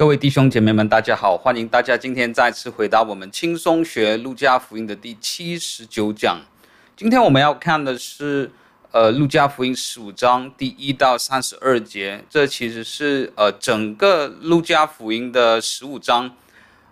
[0.00, 1.36] 各位弟兄姐妹们，大家好！
[1.36, 6.40] 欢迎大家今天再次回到我们轻松学路加福音的第七十九讲。
[6.96, 8.50] 今天我们要看的是，
[8.92, 12.24] 呃，路加福音十五章第一到三十二节。
[12.30, 16.34] 这其实是呃整个路加福音的十五章。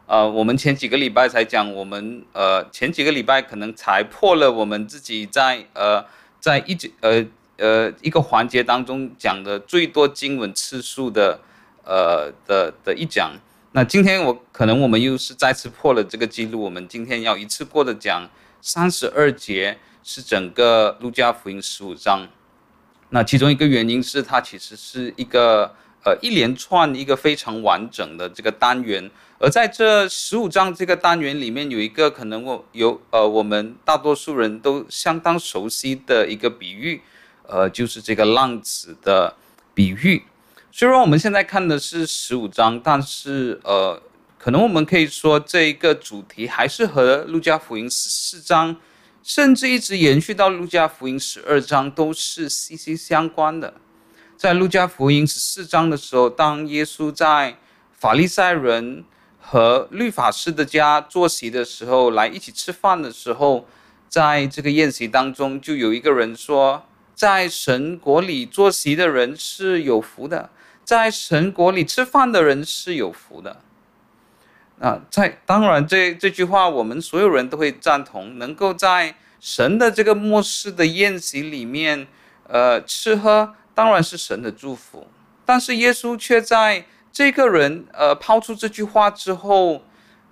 [0.07, 6.05] 呃，我们前几个礼拜才讲，我们呃前几个礼拜可能才破了我们自己在呃
[6.39, 7.25] 在一节呃
[7.57, 11.41] 呃一个环节当中讲的最多经文次数的。
[11.89, 13.33] 呃的的一讲，
[13.73, 18.29] 那今天我可能我们又是再次破了这个记录，我们今天要一次过的讲
[18.61, 22.29] 三十二节是整个路加福音十五章，
[23.09, 25.75] 那其中一个原因是它其实是一个
[26.05, 37.01] 呃一连串一个非常完整的这个单元，而在这十五章这个单元里面有一个可能我有呃我们大多数人都相当熟悉的一个比喻，
[37.47, 39.35] 呃就是这个浪子的
[39.73, 40.25] 比喻。
[40.79, 44.01] 虽然我们现在看的是十五章，但是呃，
[44.39, 48.77] 可能我们可以说这一个主题还是和路加福音十四章，
[49.21, 53.75] 甚至一直延续到路加福音十二章都是息息相关的。
[54.37, 57.57] 在路加福音十四章的时候，当耶稣在
[57.93, 59.05] 法利赛人
[59.41, 63.67] 和律法师的家坐席的时候，来一起吃饭的时候，
[64.09, 66.85] 在这个宴席当中，就有一个人说，
[67.17, 70.51] 在神国里坐席的人是有福的。
[70.89, 73.61] 在神国里吃饭的人是有福的，
[74.81, 82.07] 啊，在当然这这句话我们所有人都会赞同，能够在神的这个末世的宴席里面，
[82.47, 85.07] 呃，吃喝当然是神的祝福。
[85.45, 89.83] 但是耶稣却在这个人呃抛出这句话之后，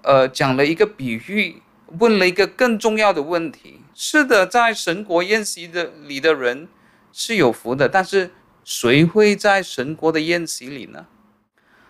[0.00, 1.60] 呃，讲了一个比喻，
[1.98, 3.82] 问了一个更重要的问题。
[3.94, 6.66] 是的，在神国宴席的里的人
[7.12, 8.30] 是有福的，但是。
[8.66, 11.06] 谁会在神国的宴席里呢？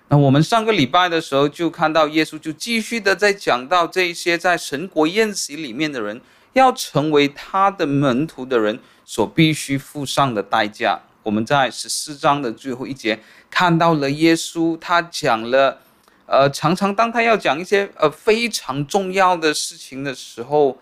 [0.09, 6.21] 那我们上个礼拜的时候就看到耶稣就继续的在讲到这些在神国宴席里面的人
[6.53, 11.01] 要成为他的门徒的人所必须付上的代价。
[11.23, 15.81] 我们在十四章的最后一节看到了耶稣，他讲了，
[16.27, 20.77] 呃，常常当他要讲一些呃非常重要的事情的时候，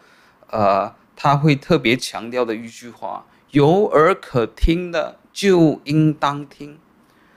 [0.50, 5.20] 呃，他会特别强调的一句话：有耳可听的。
[5.34, 6.78] 就应当听，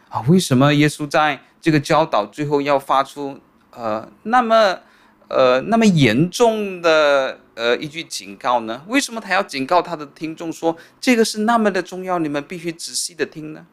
[0.08, 3.40] 啊，为什么耶稣在这个教导最后要发出
[3.72, 4.80] 呃那么
[5.28, 8.84] 呃那么严重的呃一句警告呢？
[8.88, 13.66] 为什么他要警告他的听众说这个是那么的重要，你们必须仔细的听呢？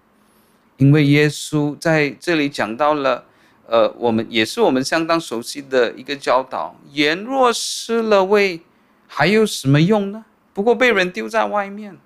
[0.79, 3.27] 因为耶稣在这里讲到了，
[3.69, 8.63] 呃，我们也是我们相当熟悉的一个教导：盐若失了味，
[9.07, 10.25] 还有什么用呢？
[10.55, 11.99] 不过被人丢在外面。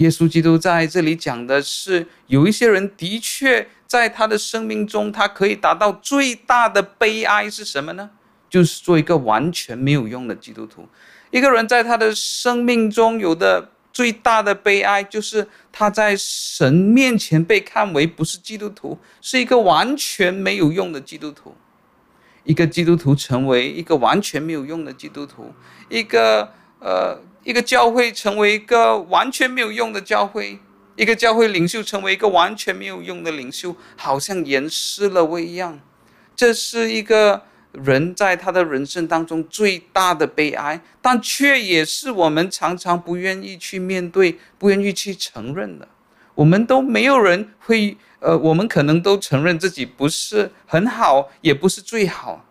[0.00, 8.08] 耶稣基督在这里讲的是，有一些人的确在他的生命中，他可以达到最大的悲哀是什么呢？
[8.48, 10.88] 就是做一个完全没有用的基督徒。
[11.30, 21.54] 一个人在他的生命中有的最大的悲哀，就是他在神面前被看为不是基督徒，是一个完全没有用的基督徒。
[22.44, 25.52] 一个基督徒成为一个完全没有用的基督徒，
[25.90, 27.20] 一个呃。
[27.42, 30.58] 一个教会成为一个完全没有用的教会，
[30.94, 35.80] 一个教会领袖成为一个完全没有用的领袖，好像盐失了味一样。
[36.36, 37.42] 这是一个
[37.72, 45.88] 人在他的人生当中最大的悲哀，但却也是我们常常不愿意去面对、不愿意去承认的。
[46.34, 52.44] 我们都没有人会，呃，我们可能都承认自己不是很好，也不是最好，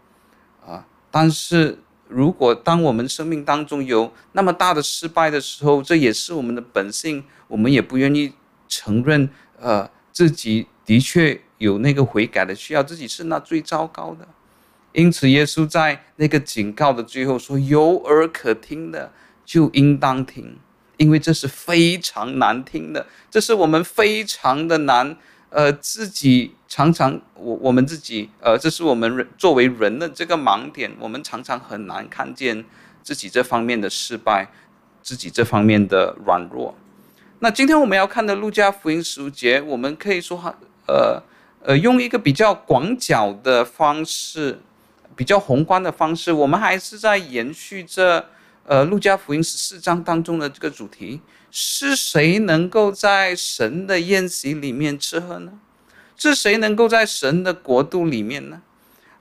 [0.66, 1.78] 啊，但是。
[2.10, 8.34] 如果当我们生命当中有那么大的失败的时候，这也是我们的本性，我们也不愿意
[8.68, 14.28] 承认，呃，自己的确有那个悔改的需要，自己是那最糟糕的。
[14.94, 19.14] 因此，耶稣在那个警告的最后说：“有耳可听的，
[19.46, 20.58] 就应当听，
[20.98, 25.16] 因为这是非常难听的，这是我们非常的难。”
[25.50, 32.64] 呃，自己常常我我们自己，呃，这是我们人作为人的这个盲点，我们常常很难看见
[33.02, 34.52] 自己这方面的失败，
[35.02, 36.76] 自己这方面的软弱。
[37.40, 40.54] 那今天我们要看的路加福音十五节，我们可以说，哈
[40.88, 41.24] 呃
[41.64, 44.60] 呃，用一个比较广角的方式，
[45.16, 48.26] 比较宏观的方式，我们还是在延续着，
[48.66, 51.22] 呃，路加福音十四章当中的这个主题。
[51.52, 55.54] 是谁能够在神的宴席里面吃喝呢？
[56.18, 58.62] 是谁能够在神的国度里面呢？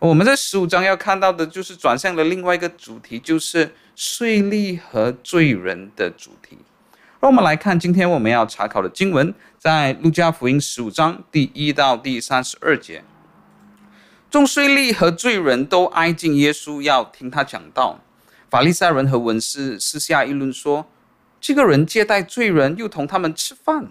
[0.00, 6.58] 我们在十五章要看到的就是转向了另外一个主题，就是税吏和罪人的主题。
[7.20, 13.02] 让我们来看今天我们要查考的经文，在路加福音十五章第一到第三十二节。
[14.30, 18.00] 众税吏和罪人都挨近耶稣，要听他讲道。
[18.50, 20.86] 法利赛人和文士私下议论说
[21.40, 23.88] ：“这个人接待罪人，又同他们吃饭。”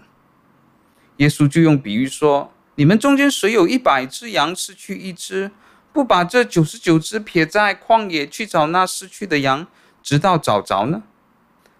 [1.16, 5.50] 耶稣就用比喻说：“你们中间谁有一百只羊，失去一只，
[5.92, 9.66] 不把这九十九只撇在旷野去找那失去的羊，
[10.02, 11.02] 直到找着呢？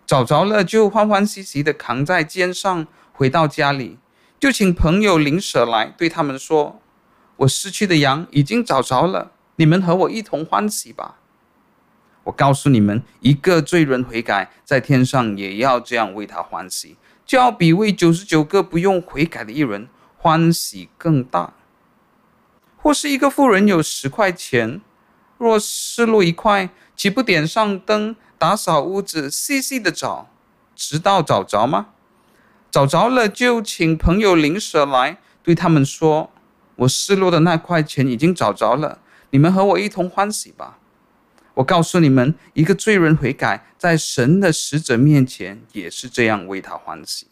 [0.04, 3.98] 找着了，就欢欢喜喜地扛在肩上，回到家里，
[4.40, 6.80] 就请朋友邻舍来，对他们说。”
[7.38, 11.17] 我失去的羊已经找着了，你们和我一同欢喜吧。
[12.28, 19.88] 我告诉你们，一个罪人悔改，在天上也要这样为他欢喜，就要比为九十九个不用悔改的一人
[20.18, 21.54] 欢喜更大。
[22.76, 24.82] 或是一个富人有十块钱，
[25.38, 30.28] 若失落一块，岂不点上灯，打扫屋子，细细的找，
[30.76, 31.88] 直到找着吗？
[32.70, 36.30] 找着了，就请朋友邻舍来，对他们说。
[36.76, 38.98] 我失落的那块钱已经找着了，
[39.30, 40.77] 你们和我一同欢喜吧。
[41.58, 47.26] 我告诉你们，一个罪人悔改，在神的使者面前也是这样为他欢喜。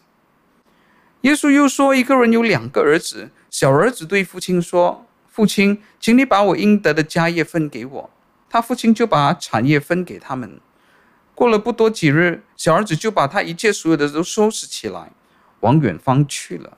[1.20, 8.10] 耶稣又说，一个人有两个儿子，小儿子对父亲说：“父亲，请你把我应得的家业分给我。”
[8.50, 10.60] 他父亲就把产业分给他们。
[11.32, 15.12] 过了不多几日，小儿子就把他一切所有的都收拾起来，
[15.60, 16.76] 往远方去了。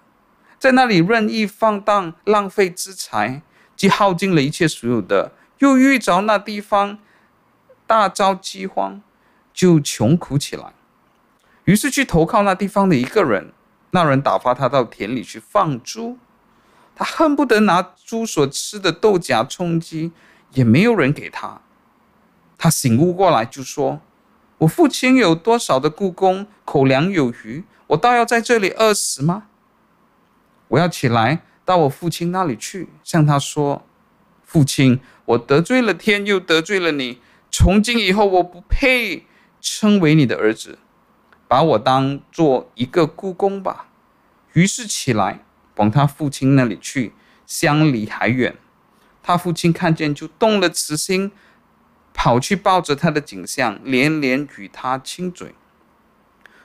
[0.59, 3.41] 在那里任意放荡，浪费资财，
[3.75, 6.99] 既耗尽了一切所有的，又遇着那地方
[7.89, 9.01] 大遭饥荒，
[9.55, 10.75] 就穷苦起来。
[11.65, 13.53] 于是去投靠那地方的一个人，
[13.93, 16.19] 那人打发他到田里去放猪，
[16.95, 20.13] 他恨不得拿猪所吃的豆荚充饥，
[20.53, 21.63] 也没有人给他。
[22.59, 24.01] 他醒悟过来，就说
[24.59, 29.45] ：“我父亲有多少的雇工，口粮有余，我倒要在这里饿死吗？”
[30.69, 33.87] 我要起来到我父亲那里去，向他说
[34.45, 37.23] ：“父亲，我得罪了天，又得罪了你。
[37.51, 39.27] 从今以后，我不配
[39.61, 40.79] 称为你的儿子，
[41.47, 43.89] 把我当做一个雇工吧。”
[44.55, 45.45] 于是起来
[45.77, 47.13] 往他父亲那里去，
[47.47, 48.57] 相离还远。
[49.23, 51.31] 他父亲看见，就动了慈心，
[52.15, 55.55] 跑去抱着他的颈项，连连与他亲嘴。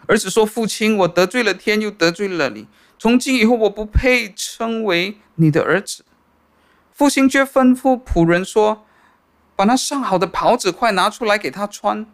[0.08, 2.68] 儿子说：“父亲，我得罪了天，又得罪了你。
[3.00, 6.04] 从今以后，我不配称为你的儿子。”
[6.92, 8.83] 父亲却吩咐仆人说
[9.56, 12.06] ：“把那上好的袍子快拿出来给他穿，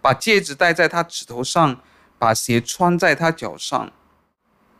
[0.00, 1.80] 把戒指戴在他指头上，
[2.18, 3.92] 把鞋穿在他脚上，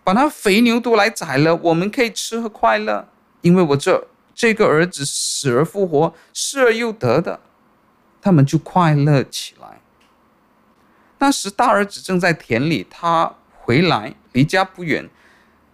[0.02, 3.08] 把那肥牛都来宰了，我们可以吃喝快乐，
[3.42, 7.40] 因为我这这个儿子死而复活，失而又得的。”
[8.22, 9.80] 他们就快乐起来。
[11.18, 15.08] 那时大儿子正在田里，他回来离家不远，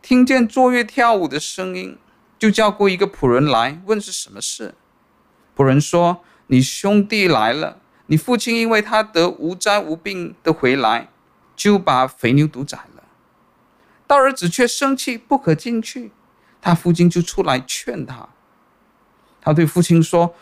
[0.03, 1.99] 听见坐乐跳舞的声音，
[2.39, 4.75] 就叫过一个仆人来问是什么事。
[5.57, 6.23] 仆人说
[6.53, 7.79] ：“你兄弟来了，
[8.09, 11.09] 你父亲因为他得无灾无病的回来，
[11.57, 13.05] 就把肥牛犊宰了。”
[14.07, 16.13] 大儿子却生气，不可进去。
[16.61, 18.29] 他父亲就出来劝他。
[19.41, 20.35] 他对父亲说。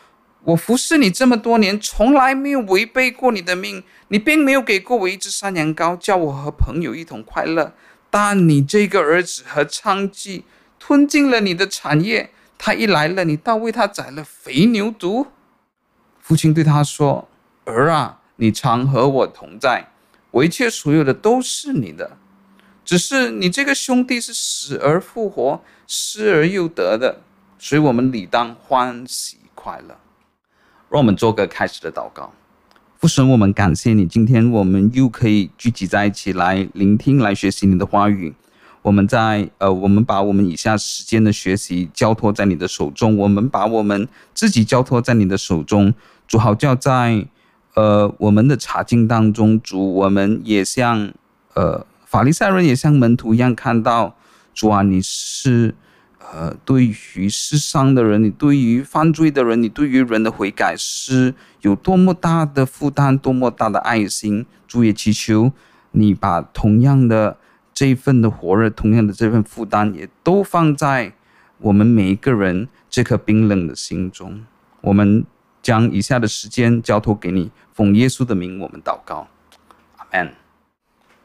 [0.45, 3.85] 我服侍你这么多年，从来没有违背过你的命。
[4.09, 7.75] 你并没有给过我一只山羊羔，叫我和朋友一同快乐。
[8.09, 10.45] 但你这个儿子和娼妓
[10.79, 12.31] 吞尽了你的产业。
[12.57, 15.26] 他一来了，你倒为他宰了肥牛犊。
[16.30, 17.26] 父亲对他说
[17.66, 19.88] ：“儿啊，你常和我同在，
[20.30, 22.18] 我一切所有的都是你的。
[22.84, 27.18] 只是你这个兄弟是死而复活，失而又得的，
[27.58, 29.96] 所以我们理当欢喜快乐。”
[30.88, 32.32] 让我们做个开始的祷告。
[33.00, 38.32] 父神，我们感谢你，今天我们又可以聚集在一起来聆听、来学习你的话语。
[38.82, 45.92] 我们在呃，我们把我们以下时间的学习交托在你的手中，我们把我们自己交托在你的手中。
[46.30, 47.26] 主好叫在
[47.75, 51.12] 呃我们的查经当中，主我们也像
[51.54, 54.14] 呃法利赛人也像门徒一样看到
[54.54, 55.75] 主啊，你是。
[56.32, 64.46] 呃，对于世上的人，你对于犯罪的人，你对于人的悔改是有多么大的负担，多么大的爱心。
[64.68, 65.50] 主也祈求
[65.90, 67.37] 你把同样的
[67.75, 71.14] 这份的火热，同样的这份负担，也都放在
[71.58, 74.44] 我们每一个人这颗冰冷的心中。
[74.82, 75.25] 我们
[75.62, 79.29] 将以下的时间交托给你，奉耶稣的名，我们祷告，
[79.97, 80.35] 阿门。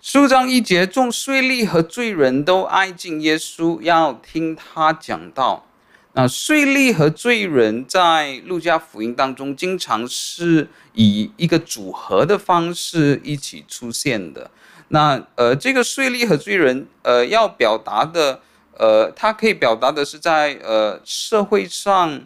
[0.02, 5.66] 十五章一节，众税吏和罪人都挨近耶稣，要听他讲道。
[6.14, 14.50] 那税吏和罪人在路加福音当中，经常是以一个组合的方式一起出现的。
[14.90, 18.40] 那呃，这个税吏和罪人，呃，要表达的，
[18.78, 22.22] 呃，他可以表达的是在呃社会上，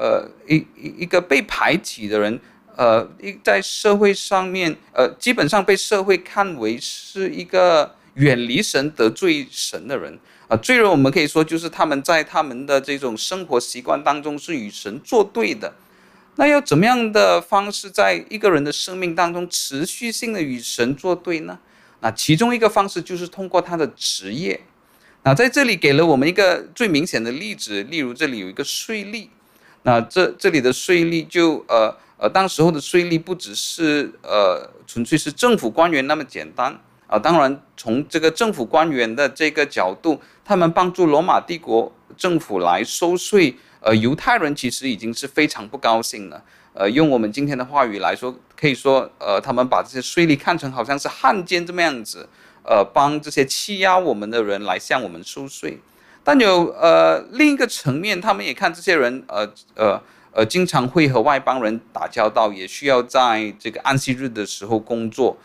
[0.00, 2.40] 呃一一一个被排挤的人，
[2.74, 10.18] 呃一在社会上面，呃基本上被社会看为是一个远离神、得罪神的人。
[10.48, 15.72] 啊，罪人我们可以说就是他们在他们的这种生活习惯当中是与神作对的。
[16.36, 21.58] 那要怎么样的方式在一个人的生命当中持续性的与神作对呢？
[22.00, 24.58] 那其中一个方式就是通过他的职业。
[25.22, 29.28] 那在这里给了我们一个最明显的例子，例如这里有一个税吏。
[29.82, 36.78] 那这这里的税率就呃呃，当时候的税率不只是呃纯粹是政府官员那么简单。
[37.06, 46.40] 啊，当然，从这个政府官员的这个角度，他们帮助罗马帝国政府来收税，呃，犹太人其实已经是非常不高兴了。
[46.72, 52.28] 呃，用我们今天的话语来说，可以说，呃，他们把这些税吏看成好像是汉奸这么样子，
[52.62, 55.80] 呃，帮这些欺压我们的人来向我们收税。
[56.22, 65.36] 但有呃另一个层面，他们也看这些人，呃呃呃，经常会和外邦人打交道，也需要在这个安息日的时候工作，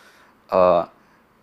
[0.49, 0.89] 呃。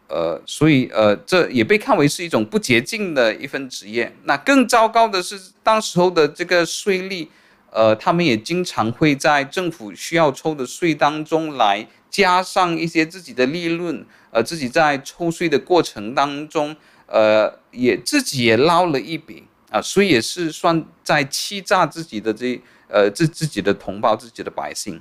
[0.09, 4.15] 呃，所以呃，这也被看为是一种不洁净的一份职业。
[4.25, 7.29] 那更糟糕的是，当时候的这个税吏，
[7.71, 16.77] 呃，他们也经常会在政府需要抽的税当中来加上一些自己的利润，呃，自己在抽税的过程当中，
[17.13, 25.01] 呃，也自己也捞了一笔啊，所以也是算在欺诈自己的这呃自自己的同胞、自己的百姓，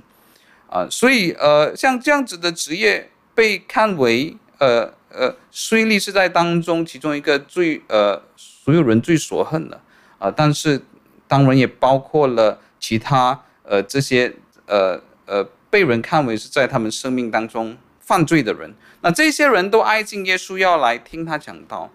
[0.68, 4.92] 啊，所以呃，像这样子的职业被看为呃。
[5.14, 9.78] 呃，税吏是在当中其中一个最呃，所有人最所恨的
[10.18, 10.80] 啊、但是
[11.28, 18.74] 当然也包括了其他呃这些呃呃被人看为是在他们生命当中犯罪的人。
[19.02, 21.90] 那这些人都挨近耶稣要来听他讲道。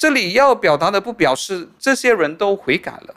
[0.00, 3.14] 这里要表达的不表示这些人都悔改了，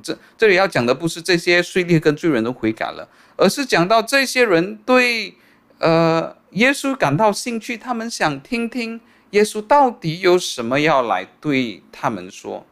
[0.00, 5.34] 这这里要讲的不是这些税吏跟罪人都悔改了，而是讲到这些人对
[5.78, 6.38] 呃。
[6.54, 12.66] 耶稣感到兴趣，他们想听听耶稣到底有什么要来对他们说，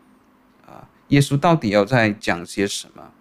[0.66, 3.12] 啊，耶稣到底要在讲些什么？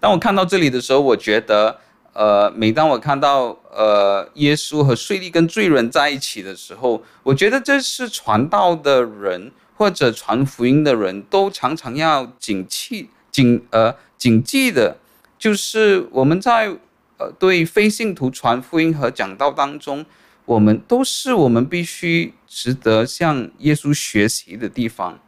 [0.00, 1.78] 当我看到这里的时候，我觉得，
[2.12, 14.98] 呃，每当我看到呃耶稣和税吏跟罪人在一起的时候，我觉得这是传道的人或者传福音的人都常常要谨记、谨呃谨记的，
[15.38, 16.76] 就是我们在。
[17.22, 20.06] 呃，对非信徒传福音和讲道当中，
[20.46, 25.18] 我们都是我们必须值得向耶稣学习的地方，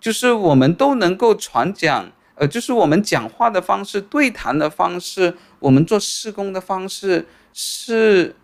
[0.00, 8.36] 就是我们都能够传讲，呃，就是我们讲话的方式、对谈的方式、我们做施工的方式，是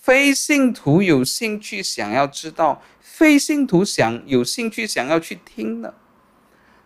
[0.00, 5.94] 非信徒有兴趣想要知道，非信徒想有兴趣想要去听的。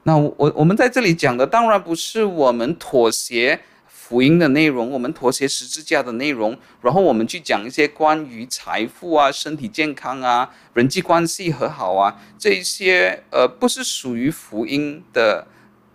[0.04, 3.60] 那我我们在这里讲的，当然不是我们妥协。
[3.86, 15.46] 福音的内容，我们妥协十字架的内容，然后我们去讲一些关于财富啊、身体健康啊、人际关系和好啊这一些，呃，不是属于福音的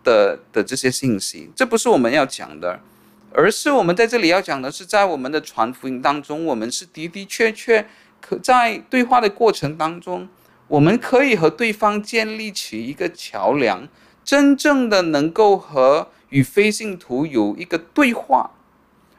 [0.04, 2.80] 的的这些信息，这不是我们要讲的，
[3.34, 7.88] 而是我们在这里要讲的是，在我们的传福音当中，我们是的的确确
[8.22, 10.28] 可在对话的过程当中，
[10.68, 13.88] 我们可以和对方建立起一个桥梁，
[14.24, 16.10] 真正的能够和。
[16.30, 18.52] 与非信徒有一个对话，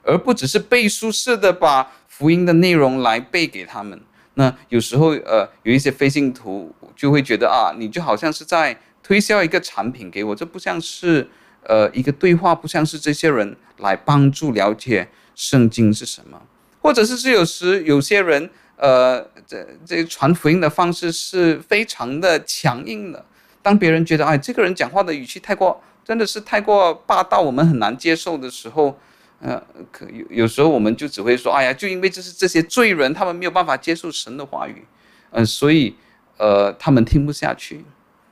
[0.05, 4.01] 而不只是背书式的把福音的内容来背给他们。
[4.35, 11.29] 那有时候，呃，有一些非信徒就会觉得啊，你就好像是在推销一个产品给我，这不像是
[11.65, 16.43] 呃一个对话，不像是这些人来帮助了解圣经是什么，
[16.81, 23.25] 或者是是有时有些人，呃，这这传福音的方式是非常的强硬的，
[23.63, 25.83] 当别人觉得哎，这个人讲话的语气太过。
[26.03, 28.99] 真的是太过霸道，我们很难接受的时候，
[29.41, 29.63] 呃，
[29.93, 34.85] 可有有时候我们就只会说，哎呀，就因为这是这些罪人，他们没有办法接受神的话语，
[35.31, 35.95] 嗯、呃，所以
[36.39, 37.85] 呃，他们听不下去。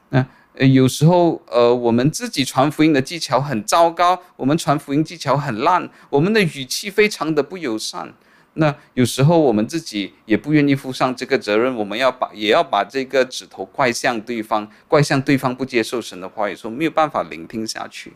[0.09, 0.27] 那、呃、
[0.67, 8.13] 有时候呃，我们自己传福音的技巧很糟糕，我们传福音技巧很烂，我们的语气非常的不友善。
[8.55, 18.15] 那有时候我们自己也不愿意负上这个责任，我们要把也要把这个指头怪向对方，怪向对方不接受神的话语，说没有办法聆听下去。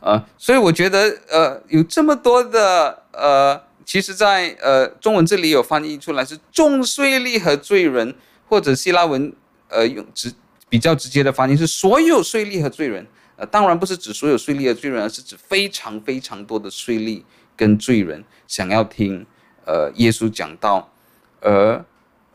[0.00, 8.16] 呃，所以我觉得呃有这么多的呃，其实在呃中文这里有翻译出来是重税吏和罪人，
[8.48, 9.32] 或者希腊文
[9.68, 10.32] 呃用直
[10.68, 13.06] 比较直接的翻译是所有税吏和罪人。
[13.36, 17.22] 呃，当然不是指所有税吏和罪人，而是指非常非常多的税吏。
[17.58, 19.24] 跟罪人想要听，
[19.64, 20.92] 呃，耶稣讲道，
[21.40, 21.82] 而，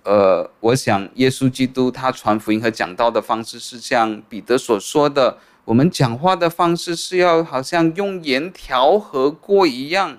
[0.04, 10.18] 呃，我想耶稣基督他传福音和讲道的方式是像彼得所说的，我们讲话的方式是要好像用盐调和过一样，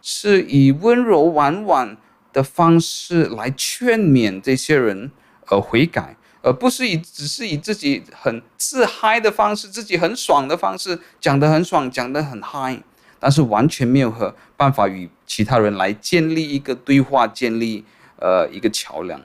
[0.00, 1.98] 是以温柔婉婉
[2.32, 5.10] 的方式来劝勉这些人
[5.48, 12.82] 而悔改，而不是以只是以自己很自嗨的方式，自己很爽的方式讲得很爽，讲得很嗨，
[13.18, 17.84] 但是完全没有和办法与其他人来建立一个对话，建立
[18.16, 19.20] 呃一个桥梁。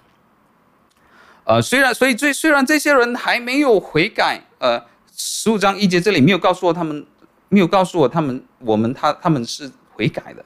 [1.45, 4.85] 呃，虽然所以最虽然这些人还没有悔改，呃。
[5.15, 7.05] 十五章一节这里没有告诉我他们，
[7.47, 10.43] 没有告诉我他们，我们他他们是悔改的，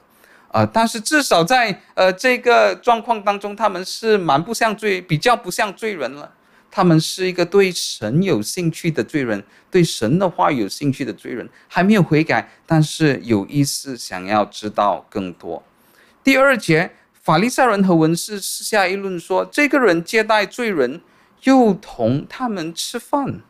[0.48, 6.30] 啊、呃，但是至少在呃这个状况当中，他们是蛮不像罪，比较不像罪人了。
[6.78, 15.60] 他们是一个对神有兴趣的罪人，对神的话有兴趣的罪人，还没有悔改，但是有意思想要知道更多。
[16.22, 21.00] 第二节，法利赛人和文士私下议论说，这个人接待罪人，
[21.42, 23.40] 又同他们吃饭。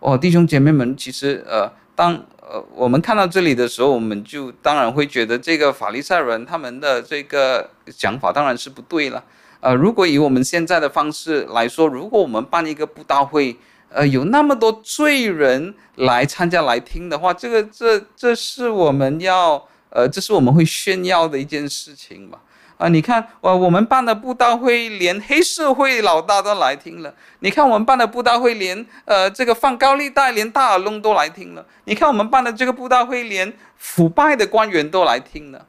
[0.00, 9.22] 哦，弟兄姐妹们，其实呃，当呃我们看到这里的时候，我们就当然会觉得这个法利赛人他们的这个想法当然是不对了。
[9.64, 13.56] 呃，如果以我们现在的方式来说，如果我们办一个布道会，
[13.88, 22.38] 呃，有那么多罪人来参加来听的话，这个这这是我们要呃，这是我们会炫耀的一件事情吧。
[22.76, 27.14] 啊，你看，我我们办的布道会，连黑社会老大都来听了。
[27.38, 31.64] 你看，我们办的布道会，连呃这个放高利贷，连大耳窿都来听了。
[31.84, 35.64] 你看，我们办的这个布道会，连腐败的官员都来听了。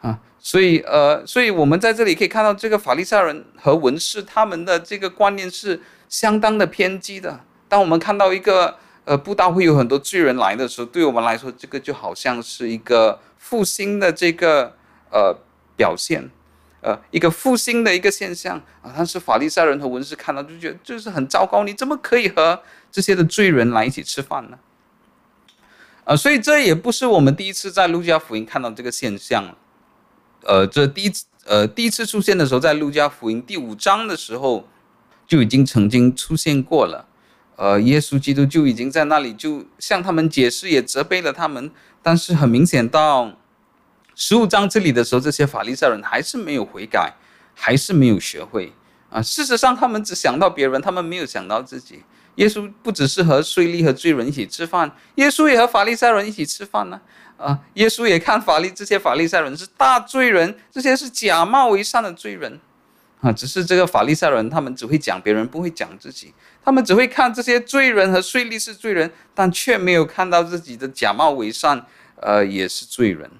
[0.00, 7.40] 啊，所以呃，所以我们在这里可以看到，这个法利赛人和文士他们的这个观念是相当的偏激的。
[7.68, 14.74] 当我们看到一个呃布道会有很多罪人来的时候，对我们来说，这个就好像是一个复兴的这个
[15.10, 15.36] 呃。
[15.76, 16.28] 表现，
[16.82, 22.60] 呃，一个复兴的一个现象啊，但是法利赛人和文士看到就觉得就是很糟糕，你怎么可以和
[22.92, 24.58] 这些的罪人来一起吃饭呢？
[26.04, 29.56] 啊，所以这也不是我们第一次在路加福音看到这个现象了，
[30.44, 34.68] 呃，这第一次呃第一次出现的时候，在路加福音第五章的时候
[35.26, 37.06] 就已经曾经出现过了，
[37.56, 41.70] 呃，耶稣基督就已经在那里就向他们解释，也责备了他们，
[42.02, 43.32] 但是很明显到。
[44.16, 47.14] 十五章这里的时候，这些法利赛人还是没有悔改，
[47.54, 48.70] 还是没有学会
[49.08, 49.22] 啊。
[49.22, 52.02] 事实上，他们只想到别人，他们没有想到自己。
[52.34, 57.00] 耶稣不只是和税吏和罪人一起吃饭，耶稣也和法利赛人一起吃饭呢。
[57.40, 62.60] 啊耶稣也看法利这些法利赛人是大罪人，这些是假冒为善的罪人
[63.20, 63.32] 啊。
[63.32, 66.34] 只是这个法利赛人，他们只会讲别人，不会讲自己。
[66.62, 73.30] 他们只会看这些罪人和税吏是罪人，但却没有看到自己的假冒为善，呃，也是罪人。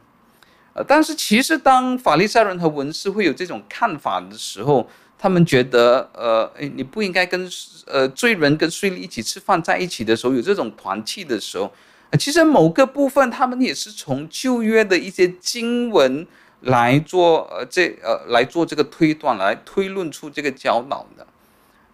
[0.72, 7.46] 呃，但是其实当法利赛人和文士会有这种看法的时候，他们觉得，呃，诶，你不应该跟
[7.86, 11.70] 呃罪人跟税吏一起吃饭在一起的时候，有这种团契的时候，
[12.18, 16.27] 其实某个部分他们也是从旧约的一些经文
[16.61, 21.27] 来做，呃，这呃来做这个推断，来推论出这个教导的。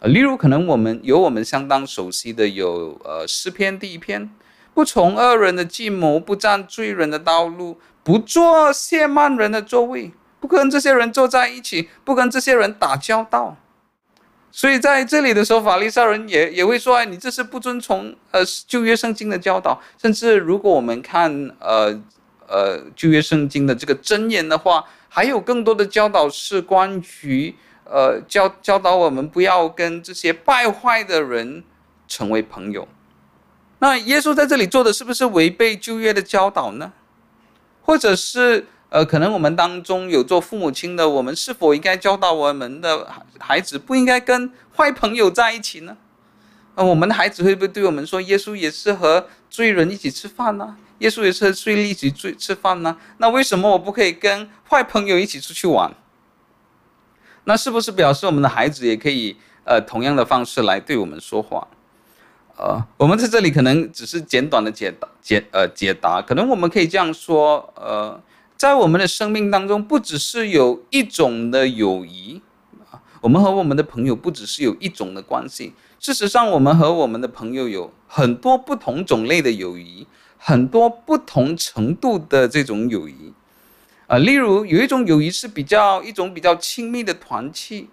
[0.01, 4.31] 呃，例如可能我们有我们相当熟悉的有，呃，诗篇第一篇，
[4.75, 7.79] 不从恶人的计谋，不占罪人的道路。
[8.07, 13.57] 不坐亵慢人的座位，不跟这些人坐在一起，不跟这些人打交道。
[14.57, 22.03] 所以在这里的时候，法利赛人也也会说：“哎，你这是不遵从呃旧约圣经的教导。”甚至如果我们看呃
[22.49, 31.63] 呃旧约圣经的这个箴言的话，还有更多的教导是关于呃教教导我们不要跟这些败坏的人
[32.09, 32.89] 成为朋友。
[33.81, 36.95] 那耶稣在这里做的是不是违背旧约的教导呢？
[37.83, 43.07] 或者是呃，可能我们当中有做父母亲的，我们是否应该教导我们的
[43.39, 45.97] 孩子不应该跟坏朋友在一起呢？
[46.77, 50.77] 呃，我们的孩子会不会对我们说，耶稣也是和罪人一起吃饭呢？
[50.99, 52.97] 耶稣也是和罪人一起吃吃饭呢？
[53.19, 55.93] 那为什么我不可以跟坏朋友一起出去玩？
[57.45, 61.67] 那是不是表示我们的孩子也可以呃同样的方式来对我们说话？
[62.57, 68.19] 呃，我们在这里可能只是简短的解答解呃解答，可能我们可以这样说，呃，
[68.57, 72.41] 在我们的生命当中，不只是有一种的友谊
[72.91, 80.07] 啊，我们和我们的朋友不只是有一种的关系，事实上，我们和我们的朋友有很多不同种类的友谊，
[80.39, 83.35] 很多不同程度的这种友谊，
[84.07, 87.89] 啊，例如有一种友谊是比较一种比较亲密的团契，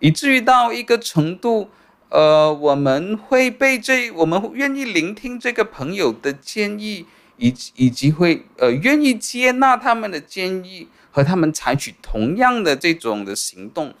[0.00, 1.70] 以至于到一个程度。
[2.14, 7.06] 呃，我们会被这，我们愿意聆听这个朋友的建议，
[7.42, 13.92] 以及以及会呃愿意接纳他们的建议，和他们采取同样的这种的行动，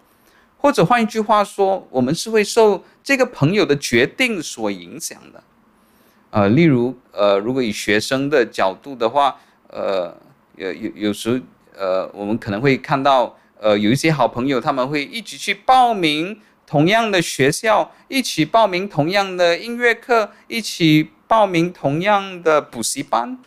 [0.58, 5.42] 或者换一句话说，我们是会受这个朋友的决定所影响的。
[6.30, 10.16] 呃，例如呃，如果以学生的角度的话，呃，
[10.54, 11.40] 有有有时候
[11.76, 23.38] 呃，我们可能会看到呃，有一些好朋友他们会一起去报名同样的学校，一起报名同样的音乐课，一起报名同样的补习班，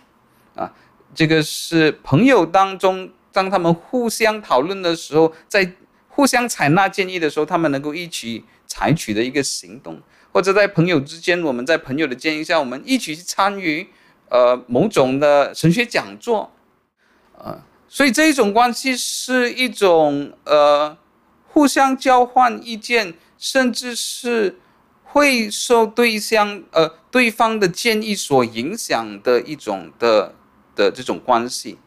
[0.55, 0.73] 啊，
[1.13, 5.71] 这个是朋友当中，当他们互相讨论的时候，在
[6.07, 13.87] 互相采纳建议的时候，他们能够一起采取的一个行动，或者在朋友之间，我们在朋友的建议下，我们一起去参与
[14.29, 16.51] 呃某种的神学讲座，
[17.37, 20.97] 啊，所以这一种关系是一种呃
[21.49, 24.57] 互相交换意见，甚至是
[25.15, 30.35] 会受对象呃对方的建议所影响的一种的
[30.75, 31.77] 的这种关系，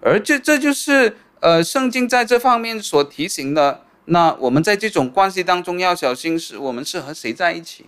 [0.00, 1.16] 而这这就是。
[1.40, 7.84] 呃，圣经在这方面所提醒的，那我们在这种关系当中要小心，是我们是和谁在一起。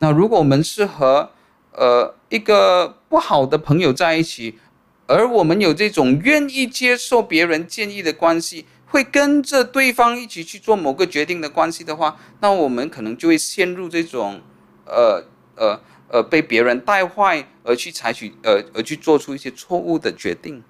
[0.00, 1.30] 那如果我们是和
[1.70, 4.58] 呃一个不好的朋友在一起，
[5.06, 14.42] 而我们有这种愿意接受别人建议的关系，会跟着对方一起去做某个决定的关系的话，那我们可能就会陷入这种
[14.84, 15.24] 呃
[15.56, 20.62] 呃呃被别人带坏而去采取呃而去做出一些错误的决定。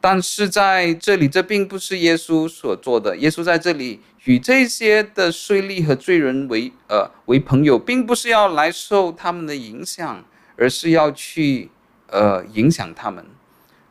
[0.00, 3.16] 但是在这里，这并不是耶稣所做的。
[3.16, 10.24] 耶稣在这里与这些的税吏和罪人为呃为朋友，并不是要来受他们的影响，
[10.56, 11.70] 而是要去
[12.06, 13.26] 呃影响他们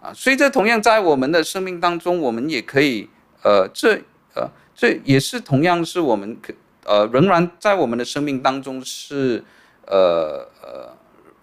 [0.01, 0.13] 啊。
[0.13, 3.09] 所以这同样在我们的生命当中，我们也可以
[3.43, 3.95] 呃这
[4.35, 6.53] 呃这也是同样是我们可
[6.85, 9.43] 呃仍然在我们的生命当中是
[9.85, 10.95] 呃呃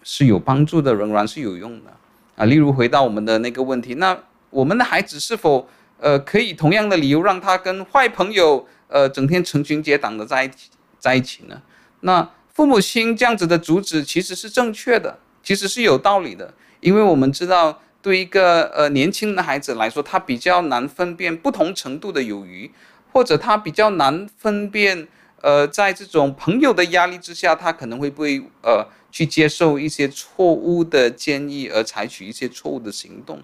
[0.03, 1.93] 是有帮助的，仍然是有用的
[2.37, 2.45] 啊。
[2.45, 4.19] 例如回到我们的那个问题，那。
[4.51, 11.61] 我们的孩子是否呃可以同样的理由让他跟坏朋友呃整天成群结党的在一起在一起呢？
[12.01, 22.71] 那父母亲这样子的阻止其实是正确的，其实是有道理的，因为我们知道对一个呃年轻的孩子来说，他比较难分辨不同程度的友谊，
[23.11, 25.09] 或者他比较难分辨
[25.41, 33.43] 呃在这种朋友的压力之下，他可能会不会呃去接受一些错误的建议而采取一些错误的行动。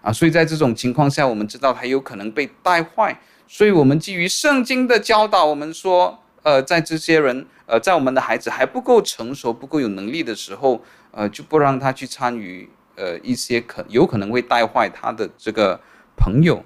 [0.00, 15.80] 啊，所以在这种情况下，我们知道他有可能被带坏，所以我们基于圣经的教导，我们说，呃，在这些人，呃，在我们的孩子还不够成熟、不够有能力的时候，呃，就不让他去参与，呃，一些可有可能会带坏他的这个
[16.16, 16.64] 朋友。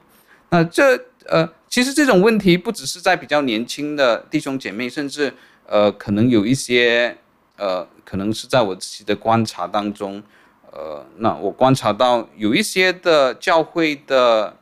[0.48, 5.32] 那这，呃，其实这种问题不只是在比较年轻的弟兄姐妹，甚至，
[5.66, 7.18] 呃，可能有一些，
[7.56, 10.22] 呃，可能是在我自己的观察当中。
[10.70, 14.56] 呃，那我观察到有一些的教会的，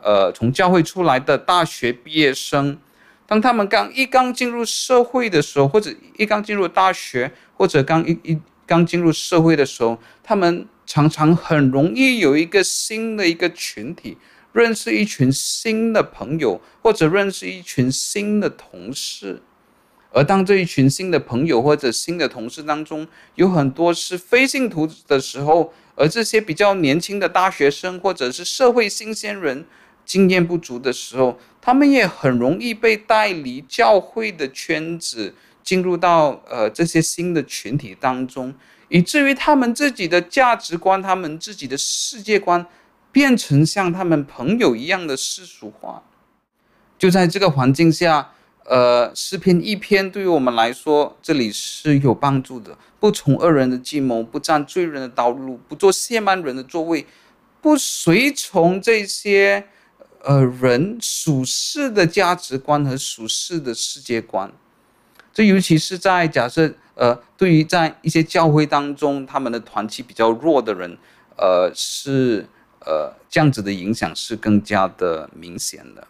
[0.00, 2.78] 呃，从教会出来的大学毕业生，
[3.26, 14.16] 当他们刚一刚进入社会的时候，或者一刚进入大学，或者刚一一刚进入社会的时候，他们常常很容易有一个新的一个群体，
[14.52, 19.42] 认识一群新的朋友，或者认识一群新的同事。
[20.10, 29.66] 而当这一群新的朋友或者新的同事当中有很多是非信徒的时候，而这些比较年轻的大学生或者是社会新鲜人
[30.06, 38.54] 经验不足的时候，他们也很容易被带离教会的圈子，进入到呃这些新的群体当中，
[38.88, 42.66] 以至于他们自己的价值观、他们自己的世界观
[43.12, 46.02] 变成像他们朋友一样的世俗化。
[46.98, 48.32] 就在这个环境下。
[48.70, 52.76] 呃，诗篇一篇对于我们来说，这里是有帮助的。
[53.00, 57.06] 不从恶人的计谋，不占罪人的道路，不做亵慢人的座位，
[57.62, 59.66] 不随从这些
[60.22, 64.52] 呃人属世的价值观和属世的世界观。
[65.38, 70.98] 这尤其是在假设呃，对于在一些教会当中，他们的团体比较弱的人，
[71.36, 72.44] 呃，是
[72.80, 76.04] 呃这样子的影响是更加的明显的。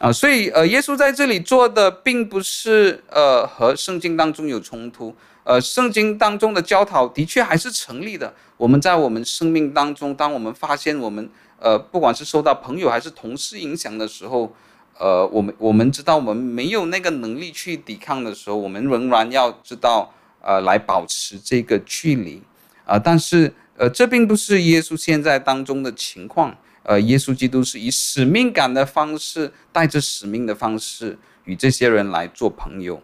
[0.00, 8.34] 啊，所以呃，耶稣在这里做的并不是呃和圣经当中有冲突，呃，圣经当中的教导的确还是成立的。
[8.58, 11.26] 我们在我们生命当中，当我们发现我们
[11.58, 14.54] 呃不管是受到朋友还是同事影响的时候，
[14.98, 22.42] 呃，我们我们知道我们没有那个能力去抵抗的时候，我们仍然要知道呃来保持这个距离
[22.84, 26.56] 啊，呃，但是呃这并不是耶稣现在当中的情况。
[26.88, 33.02] 呃，耶稣基督是以使命感的方式，带着使命的方式与这些人来做朋友，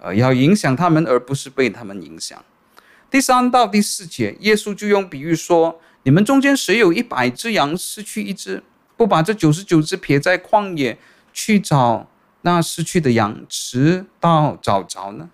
[0.00, 2.40] 呃，要影响他们，而不是被他们影响。
[3.10, 8.62] 第三到第四节，耶稣就用比喻说：你们中间谁有一百只羊，失去一只，
[8.96, 10.96] 不把这九十九只撇在旷野，
[11.34, 12.08] 去找
[12.40, 15.28] 那失去的羊，直到找着呢？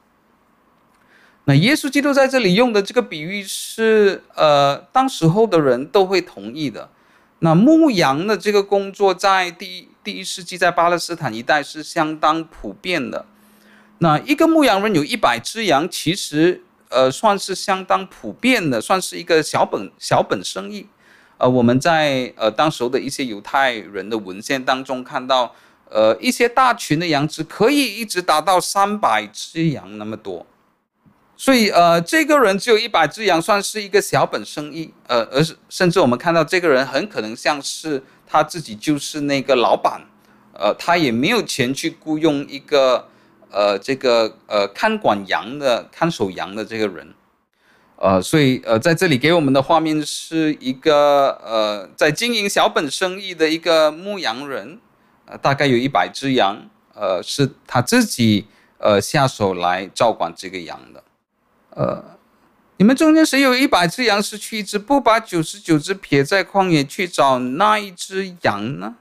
[1.45, 6.89] 那耶稣基督在这里用的这个比喻是，呃，当时候的人都会同意的。
[7.41, 13.25] 那牧羊的这个工作在第一第一世纪在巴勒斯坦一带是相当普遍的。
[13.99, 20.87] 那一个牧羊人有一百只羊，其实呃算是相当普遍的，算是一个小本小本生意。
[21.39, 25.55] 呃，我们在呃当时候的一些犹太人的文献当中看到，
[25.91, 30.47] 呃一些大群的羊只可以一直达到三百只羊那么多。
[31.37, 40.03] 所以，呃，这个人只有一百只羊，算是一个小本生意，呃，而是甚至我们看到这个人很可能像是他自己就是那个老板，
[40.53, 43.09] 呃，他也没有钱去雇佣一个，
[43.51, 47.15] 呃，这个呃看管羊的、看守羊的这个人，
[47.97, 54.79] 呃，所以，呃，在这里给我们的画面是一个，呃，在经营小本生意的一个牧羊人，
[55.39, 58.47] 大概有一百只羊，呃，是他自己，
[58.79, 61.03] 呃，下手来照管这个羊的。
[61.71, 62.05] 呃，
[62.79, 68.97] 你们中间谁有一百只羊失去一只，不把九十九只撇在旷野去找那一只羊呢？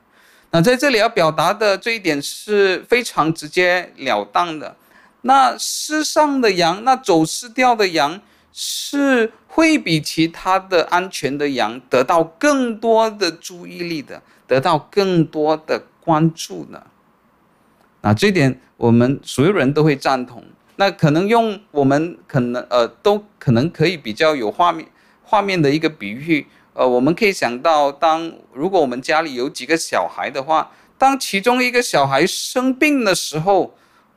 [0.51, 4.75] 那在这里要表达的这一点是非常直截了当的。
[5.21, 8.19] 那失上的羊，那走失掉的羊，
[8.51, 16.87] 是会比其他的安全的羊得到更多的注意力的，得到更多的关注的。
[18.01, 20.43] 那这点我们所有人都会赞同。
[20.77, 24.87] 那可能用我们可能呃都可能可以比较有画面
[25.21, 33.75] 画面的一个比喻，呃，我们可以想到，当如果我们家里有几个小孩的话，当其中一个小孩生病的时候，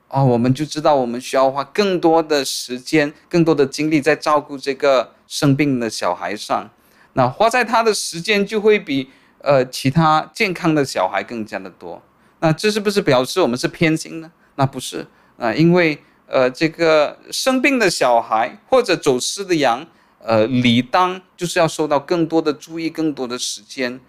[0.09, 6.71] 啊，我们就知道我们需要花更多的时间、更多的精力在照顾这个生病的小孩上，
[7.15, 9.11] 那花在他的时间就会比
[9.43, 12.01] 呃其他健康的小孩更加的多。
[12.41, 14.33] 那这是不是表示我们是偏心呢？
[14.55, 16.03] 那不是啊，因为。
[16.29, 19.87] 呃，这个生病的小孩或者走失的羊，
[20.19, 24.01] 呃，理当就是要受到更多的注意、更多的时间、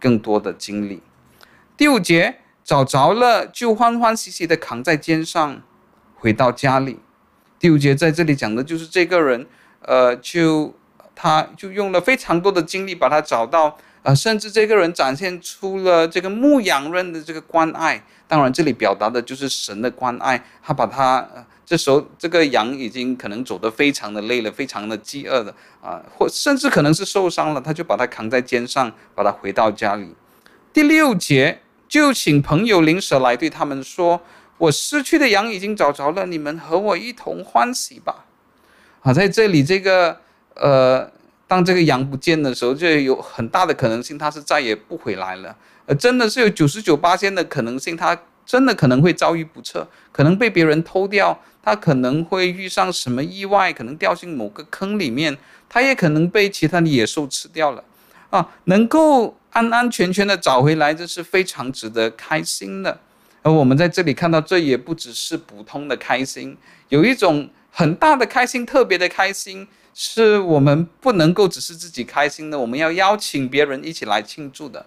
[0.00, 1.00] 更多的精力。
[1.76, 5.62] 第五节，找着了就欢欢喜喜的扛在肩上，
[6.16, 6.98] 回到家里。
[7.60, 9.46] 第五节在这里讲的就是这个人，
[9.82, 10.74] 呃，就
[11.14, 18.02] 他就用了非常多的精力把他找到，呃，甚至这个人展现出了这个牧羊人的这个关爱。
[18.26, 21.28] 当然，这里表达的就是神的关爱，他把他。
[21.66, 30.14] 这时候，这个羊已经可能走得非常的累了，非常的饥饿了啊，或甚至可能是受伤了，他就把它扛在肩上，把它回到家里。
[30.72, 34.22] 第六节，就请朋友邻舍来对他们说
[34.56, 38.24] ：“我失去的羊已经找着了，你们和我一同欢喜吧。”
[39.04, 40.18] 啊，在这里，这个
[40.54, 41.12] 呃，
[41.48, 45.56] 当这个羊不见的时候，就有很大的可能性，它是再也不回来了。
[45.86, 51.40] 呃，真的是有九十九八千的可能性，它真的可能会遭遇不测，可能被别人偷掉。
[51.60, 55.36] 他可能会遇上什么意外，可能掉进某个坑里面，
[55.68, 57.84] 他也可能被其他的野兽吃掉了，
[58.30, 62.98] 啊，能够安安全全的找回来，这是非常值得开心的。
[63.42, 66.56] 而我们在这里看到，这也不只是普通的开心，
[66.88, 69.68] 有一种很大的开心，特别的开心，
[70.00, 74.86] 是我们不能够只是自己开心的，我们要邀请别人一起来庆祝的，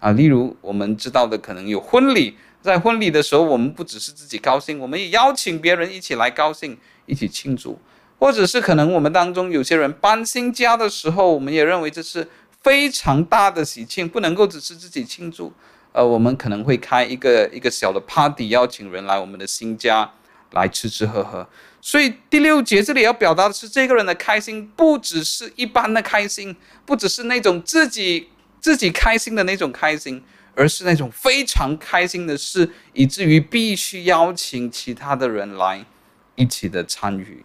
[0.00, 2.36] 啊，例如我们知道的，可能有婚礼。
[2.60, 7.78] 在婚礼的时候，我们不只是自己高兴，我们也邀请别人一起来高兴，一起庆祝。
[8.18, 12.26] 或者是可能我们当中有些人搬新家的时候，我们也认为这是
[12.60, 15.52] 非常大的喜庆，不能够只是自己庆祝。
[15.92, 20.10] 呃，我们可能会开一个一个小的 party，邀请人来我们的新家
[20.50, 21.46] 来吃吃喝喝。
[21.80, 28.28] 所以第六节这里要表达的是，这个人的开心不只是一般的开心，不只是那种自己
[28.60, 30.22] 自己开心的那种开心。
[30.60, 35.86] 而是那种非常开心的事，以至于必须邀请其他的人来
[36.34, 37.44] 一起的参与。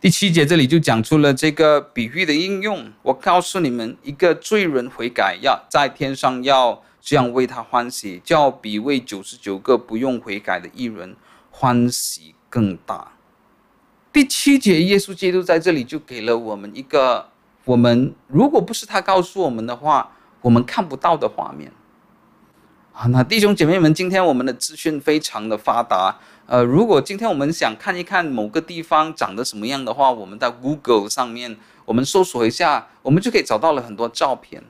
[0.00, 2.92] 第七节这里就讲出了这个比喻的应用。
[3.02, 11.14] 我告诉你们，一个罪人悔改，要在天上要这样为他欢喜，叫比为九十九个不用悔改的艺人
[11.52, 13.12] 欢喜更大。
[14.12, 17.28] 第七节，耶稣基督在这里就给了我们一个，
[17.64, 20.12] 我们如果不是他告诉我们的话。
[20.42, 21.72] 我们看不到的画面
[22.92, 34.62] 啊，那弟兄姐妹们，今天我们的资讯非常的发达，呃，如果今天我们想看一看某个地方长得什么样的话，我们在 Google 上面我们搜索一下，我们就可以找到了很多照片，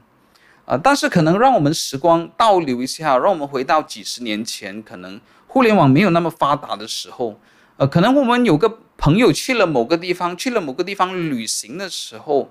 [0.65, 7.39] 啊，但是可能让我们时光倒流一下，让我们回到几十年前，可能互联网没有那么发达的时候，
[7.77, 12.51] 呃，可能我们有个朋友去了某个地方，去了某个地方旅行的时候，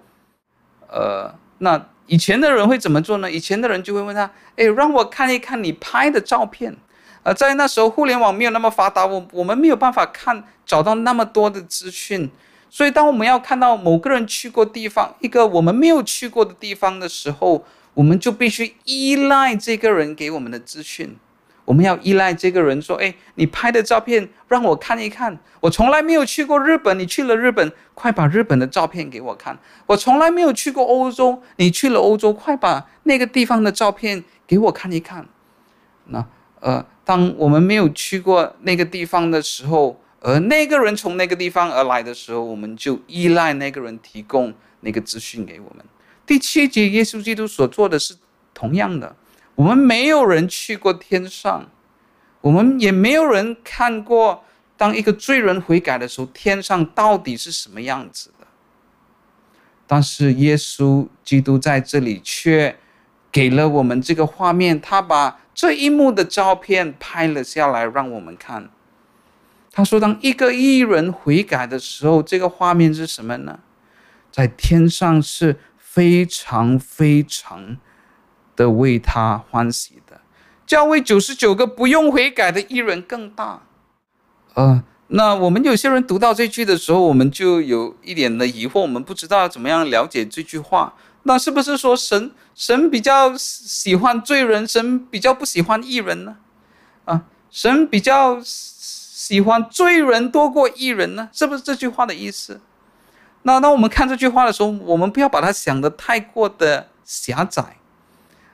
[0.88, 1.88] 呃，那。
[2.07, 3.31] 以前的人会怎么做呢？
[3.31, 6.77] 以前的人就会问他：“哎，让我看一看你拍的照片，
[7.23, 12.29] 呃，在那时候互联网没有那么发达，我我们没有办法看找到那么多的资讯，
[12.69, 21.17] 所以当我们要看到某个人去过地方，一个我们没有去过的地方的时候，我们就必须依赖这个人给我们的资讯。
[21.65, 25.38] 我们要依赖这个人说：“哎，你拍的照片让我看一看。
[25.60, 29.58] 我从来没有去过日本，你去了日本，快把日本的照片给我看。
[29.88, 35.28] 我从来没有去过欧洲，你去了欧洲，快把那个地方的照片给我看一看。”
[36.08, 36.23] 那
[36.60, 45.84] 呃，当我们没有去过那个地方的时候，而那个人从那个地方而来的时候，我们就依赖那个人提供那个资讯给我们。
[46.28, 48.15] 第七节，耶稣基督所做的是
[48.54, 49.15] 同样的。
[49.56, 51.70] 我们没有人去过天上，
[52.41, 54.44] 我们也没有人看过，
[54.76, 58.46] 当一个罪人悔改的时候，天上到底是什么样子的。
[59.88, 62.78] 但是耶稣基督在这里却
[63.32, 68.70] 给了我们这个画面，他把这一幕的照片拍了下来，让我们看。
[69.72, 73.60] 他说，当一个艺人悔改的时候，这个画面是什么呢？
[74.32, 77.78] 在天上是非常非常。
[78.56, 80.22] 的为他欢喜的，
[80.65, 83.63] 较为九十九个不用悔改的艺人更大。
[84.54, 90.94] 呃，那我们有些人读到这句的时候，我们就有一点的疑惑，我们不知道怎么样了解这句话。
[91.24, 96.38] 那是不是说神神比较喜欢罪人，神比较不喜欢艺人呢？
[97.06, 101.30] 啊，神比较喜欢罪人多过艺人呢？
[101.34, 102.62] 是不是这句话的意思？
[103.41, 107.78] 那当我们看这句话的时候，我们不要把它想得太过的狭窄。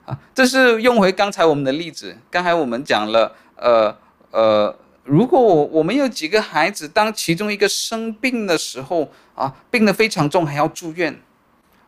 [0.06, 2.18] 啊， 这是用回刚才我们的例子。
[2.30, 3.96] 刚才我们讲了，呃
[4.32, 11.20] 呃，如果我我们有几个孩子，当其中一个生病的时候，啊，病得非常重，还要住院，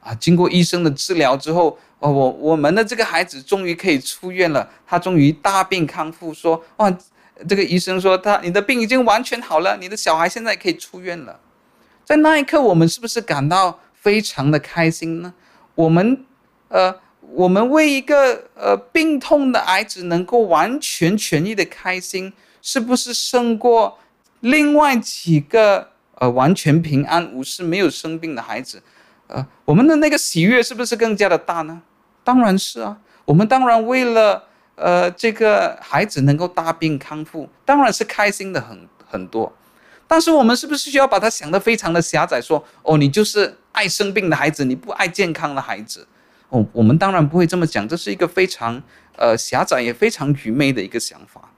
[0.02, 6.96] 啊，经过医生的治疗之后，哦，我我们的这个孩子终于可以出院了，他终于大病康复，说，哇，
[7.48, 11.40] 这个医生说他你的病已经完全好了，你的小孩现在可以出院了。
[12.06, 15.34] 在那一刻，我们是不是感到非常的开心呢？
[15.76, 16.26] 我们，
[16.68, 17.02] 呃。
[17.32, 22.32] 我们为一个呃病痛的孩子能够完全痊愈的开心，
[22.62, 23.98] 是不是胜过
[24.42, 28.84] 另外几个呃完全平安无事没有生病的孩子？
[29.28, 31.82] 呃，我们的那个喜悦是不是更加的大呢？
[32.24, 34.44] 当然是啊，我们当然为了
[34.76, 39.52] 呃这个孩子能够大病康复，当然是开心的很很多。
[40.06, 42.40] 但是我们是不是需要把它想得非常的狭窄？
[42.40, 46.06] 说哦，你就是爱生病的孩子，你不爱健康的孩子。
[46.54, 48.80] 哦，我们当然不会这么讲，这是一个非常
[49.18, 51.50] 呃狭窄也非常愚昧的一个想法。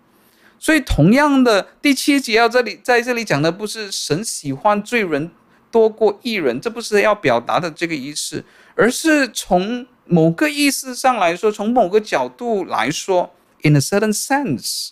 [0.57, 5.29] 所以，同样的第七节要这里在这里讲的不是神喜欢罪人
[5.69, 14.91] 多过义人，这不是要表达的这个意思，而是从某个意思上来说，从某个角度来说，in a certain sense，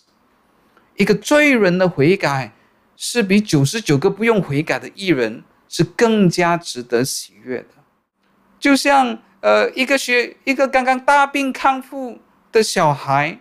[0.96, 2.52] 一个罪人的悔改
[2.94, 7.82] 是比九十九个不用悔改的艺人是更加值得喜悦的，
[8.60, 9.18] 就像。
[9.44, 12.18] 呃，一个学一个刚刚大病康复
[12.50, 13.38] 的小孩，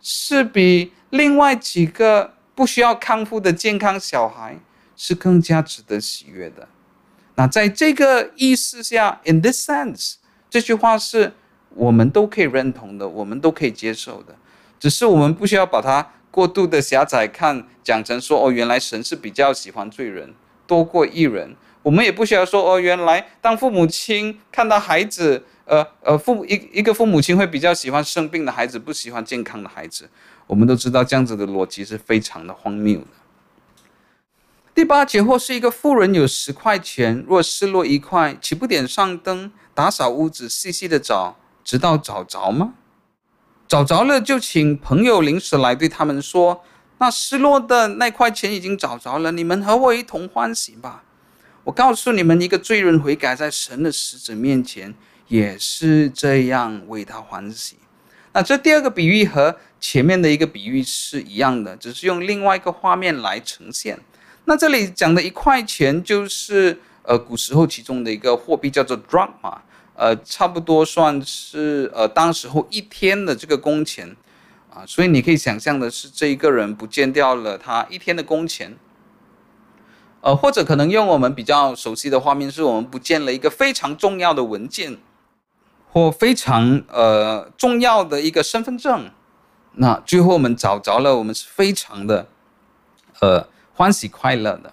[0.00, 4.58] 是比另外几个不需要康复的健康小孩
[4.96, 6.66] 是更加值得喜悦的。
[7.36, 10.14] 那在这个意思下，in this sense，
[10.50, 11.34] 这句话是
[11.76, 14.34] 我们都可以认同的，我们都可以接受的。
[14.80, 20.34] 只是我们不需要把它过度的狭窄看，讲成说哦，原来神是比较喜欢罪人
[20.66, 21.54] 多过一人。
[21.86, 30.10] 我们也不需要说哦，原来当父母亲看到孩子，呃呃，父一一个父母亲会比较喜欢生病的孩子，不喜欢健康的孩子。
[30.48, 33.06] 我们都知道这样子的逻辑是非常的荒谬的。
[34.74, 42.74] 第八节，或是一个富人有十块钱，若失落一块，岂不点上灯，打扫屋子，细细的找，直到找着吗？
[43.68, 46.64] 找着了，就请朋友临时来对他们说：
[46.98, 51.04] 那失落的那块钱已经找着了，你们和我一同欢喜吧。
[51.66, 54.94] 我告诉你们，一个罪人悔改，在神的使者面前
[55.26, 57.74] 也是这样为他欢喜。
[58.32, 63.98] 那这第二个比喻和前面的一个比喻是一样的，只是用另外一个画面来呈现。
[64.44, 69.58] 那这里讲的一块钱，就是呃古时候其中的一个货币，叫做 drama
[69.96, 74.14] 呃，差不多算是呃当时候一天的这个工钱
[74.70, 74.84] 啊。
[74.86, 78.76] 所以你可以想象的是，这一个人不见掉了他一天的工钱。
[80.20, 84.98] 呃，或者可能用我们比较熟悉的画面，是我们不见了一个非常重要的文件，
[85.92, 89.10] 或非常呃重要的一个身份证，
[89.74, 92.26] 那最后我们找着了，我们是非常的
[93.20, 94.72] 呃欢喜快乐的。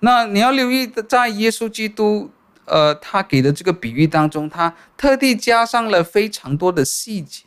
[0.00, 2.30] 那你要留意的，在耶稣基督
[2.66, 7.44] 呃他给的这个比喻当中，他特地加上了非常多的细节，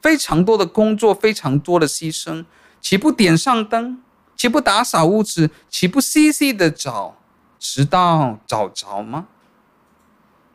[0.00, 2.44] 非常多的工作，非常多的牺牲，
[2.80, 4.02] 岂不点上灯？
[4.36, 5.50] 岂不打扫屋子？
[5.68, 7.16] 岂不细细的找，
[7.58, 9.28] 直到找着吗？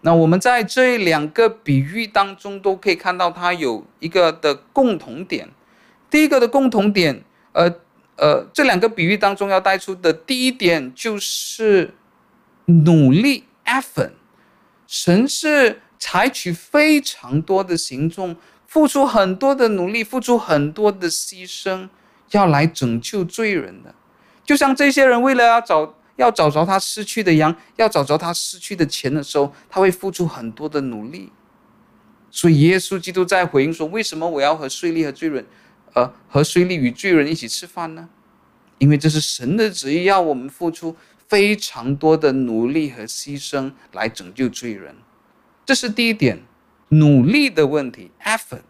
[0.01, 5.49] 那我们在这两个比喻当中都可以看到，它有一个的共同点。
[6.09, 7.23] 第一个的共同点，
[7.53, 7.71] 呃
[8.17, 11.93] 呃，这两个比喻当中要带出的第一点就是
[12.65, 14.11] 努力 （effort）。
[14.87, 18.35] 神是采取非常多的行动，
[18.67, 21.87] 付出很多的努力，付出很多的牺牲，
[22.31, 23.93] 要来拯救罪人的。
[24.43, 25.95] 就像这些人为了要找。
[26.17, 31.31] 要找着他失去的羊，要找着他失去的钱的时候，他会付出很多的努力。
[32.29, 35.43] 所以耶稣基督在回应说：“为什么我要和税吏和罪人，
[35.93, 38.07] 呃，和税吏与罪人一起吃饭呢？
[38.77, 40.95] 因为这是神的旨意，要我们付出
[41.27, 44.95] 非常多的努力和牺牲来拯救罪人。
[45.65, 46.43] 这是第一点，
[46.89, 48.61] 努力的问题 （effort）。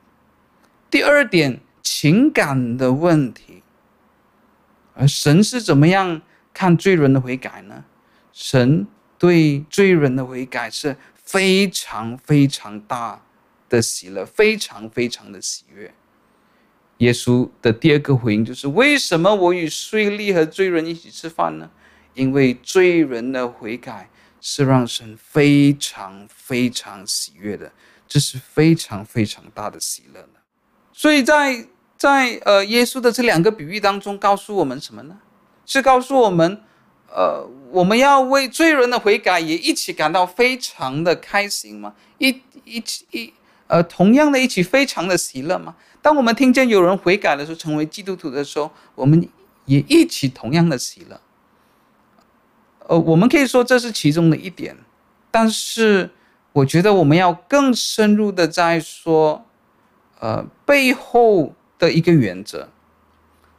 [0.90, 3.64] 第二点，情感的问题，
[4.94, 6.22] 而神是怎么样？
[6.54, 7.86] 看罪人的悔改呢？
[8.34, 8.86] 神
[9.18, 13.22] 对罪人的悔改是非常非常大
[13.70, 15.94] 的喜乐，非常非常的喜悦。
[16.98, 21.72] 耶稣的第二个回应就是：为什么我与税吏和罪人一起吃饭呢？
[22.14, 24.10] 因为罪人的悔改
[24.42, 27.72] 是让神非常非常喜悦的，
[28.10, 30.41] 这是非常非常大的喜乐呢。
[31.02, 31.66] 所以在
[31.98, 35.18] 在呃耶稣的这两个比喻当中，告诉我们什么呢？
[35.66, 36.62] 是告诉我们，
[37.08, 41.96] 呃，我们要为罪人的悔改也一起感到非常的开心吗？
[42.20, 43.34] 一一起一
[43.66, 45.76] 呃，同样的一起非常的喜乐吗？
[46.04, 49.28] 当我们听见有人悔改的时候，成为基督徒的时候，我们
[49.66, 51.20] 也一起同样的喜乐。
[52.88, 54.78] 呃，我们可以说这是其中的一点，
[55.32, 56.12] 但是
[56.54, 59.44] 我觉得我们要更深入的在说，
[60.22, 62.70] 呃，背后的一个原则。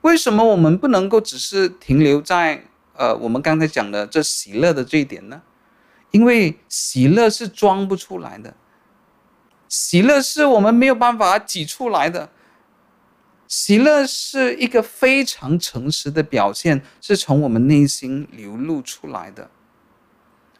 [0.02, 5.42] 为什么我们不能够只是停留在呃我们刚才讲的这喜乐的这一点呢？
[6.12, 8.54] 因为喜乐是装不出来的，
[9.68, 12.30] 喜乐是我们没有办法挤出来的，
[13.48, 19.50] 喜乐是一个非常诚实的表现，是从我们内心流露出来的。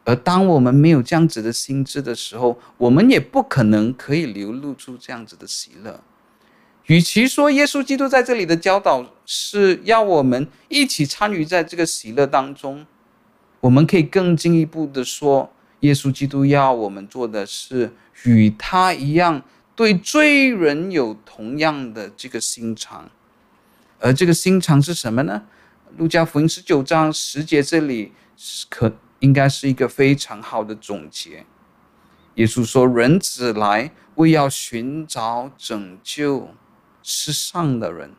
[0.05, 6.03] 而当我们没有这样子的心智的时候，我们也不可能可以流露出这样子的喜乐。
[6.87, 12.85] 与其说耶稣基督在这里的教导是要我们一起参与在这个喜乐当中，
[13.61, 17.93] 我们可以更进一步的说，耶稣基督要我们做的是
[18.25, 19.43] 与他一样，
[19.77, 23.09] 对罪人有同样的这个心肠。
[24.01, 25.45] 而这个心肠是什么呢？
[25.97, 28.11] 路加福音十九章十节这里
[28.69, 28.93] 可
[29.23, 31.47] 应该是一个非常好的总结。
[32.35, 36.51] 耶稣说：“人子来，为要寻找拯救。”
[37.05, 38.13] 世上的人，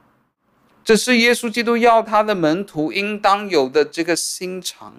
[0.83, 4.93] 这是耶稣基督要他的门徒应当有的这个心肠。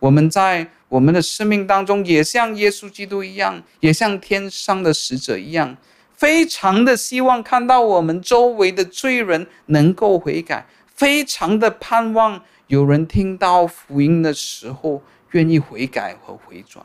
[0.00, 5.76] 我们在我们的生命当中，也像耶稣基督一样，也像天上的使者一样，
[6.12, 15.02] 非常的希望看到我们周围的罪人能够悔改，非常的盼望有人听到福音的时候
[15.32, 16.84] 愿意悔改和回转。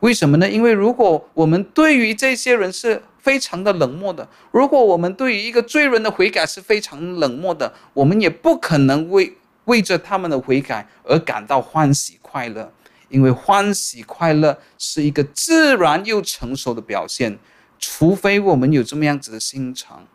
[0.00, 0.50] 为什么呢？
[0.50, 9.36] 因为如果我们对于这些人是非常的冷漠的，如果我们对于一个罪人的悔改是非常冷漠的，我们也不可能为
[9.66, 12.72] 为着他们的悔改而感到欢喜快乐，
[13.10, 17.38] 因为欢喜快乐是一个自然又成熟的表现，
[17.78, 20.08] 除非我们有这么样子的心肠，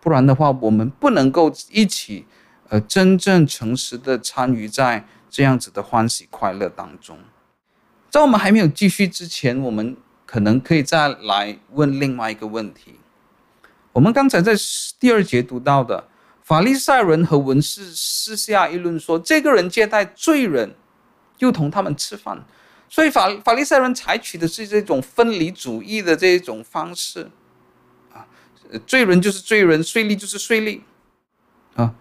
[0.00, 2.26] 不然的话，我们不能够一起，
[2.68, 7.18] 呃，真正诚实的参与在这样子的欢喜快乐当中。
[8.10, 9.96] 在我们还没有继续之前，我们。
[10.26, 12.98] 可能可以再来问另外一个问题。
[13.92, 14.52] 我们刚才在
[14.98, 16.08] 第二节读到的，
[16.42, 20.74] 法利赛人和文士私下议论说，这个人接待罪人，
[21.38, 22.44] 又同他们吃饭，
[22.88, 27.30] 所以法法利赛人采取的是这种分离主义的这种方式，
[28.12, 28.26] 啊，
[28.84, 30.80] 罪人就是罪人，税吏就是税吏，
[31.76, 31.94] 啊，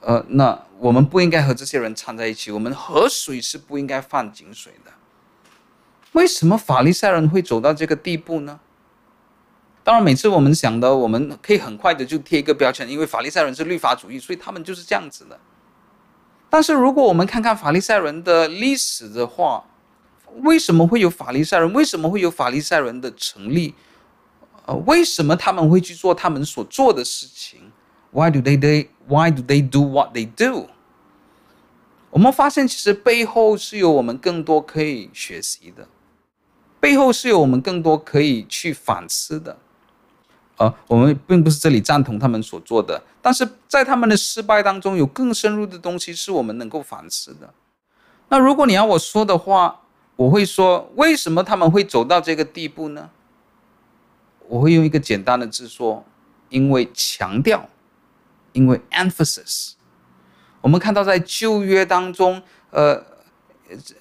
[0.00, 4.90] 呃，那我们不应该和这些人掺在一起，我们河水是不应该犯井水的。
[6.12, 8.60] 为什么法利赛人会走到这个地步呢？
[9.84, 15.38] 当然，每次我们想的，我们可以很快的就贴一个标签，因为法利赛人是律法主义，所以他们就是这样子的。
[16.48, 19.64] 但是，如果我们看看法利赛人的历史的话，
[20.42, 21.72] 为什么会有法利赛人？
[21.72, 23.74] 为什么会有法利赛人的成立？
[24.66, 27.72] 呃，为什么他们会去做他们所做的事情
[28.10, 30.68] ？Why do they they Why do they do what they do？
[32.10, 35.88] 我们发现，其实背后是有我们更多可以学习的。
[36.78, 39.58] 背后是有我们更多可以去反思的，
[40.56, 47.52] 呃，我们并不是这里赞同他们所做的，但是在他们的失败当中，有更深入的东西是我们能够反思的。
[48.28, 49.80] 那如果你要我说的话，
[50.16, 53.10] 我会说，为什么他们会走到这个地步呢？
[54.48, 56.04] 我会用一个简单的字说，
[56.48, 57.68] 因为强调，
[58.52, 59.72] 因为 emphasis。
[60.60, 63.04] 我们看到在旧约当中，呃，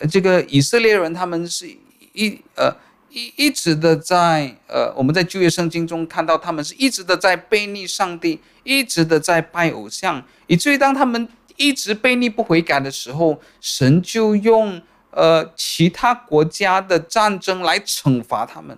[0.10, 1.68] 这个以色列人他们是
[2.14, 2.76] 一呃。
[3.12, 14.80] 一一直的在呃，我们在旧约圣经中看到，他们是一直的在悖逆上帝，一直的在拜偶像，以至于当他们一直悖逆不悔改的时候，神就用
[15.10, 18.78] 呃其他国家的战争来惩罚他们，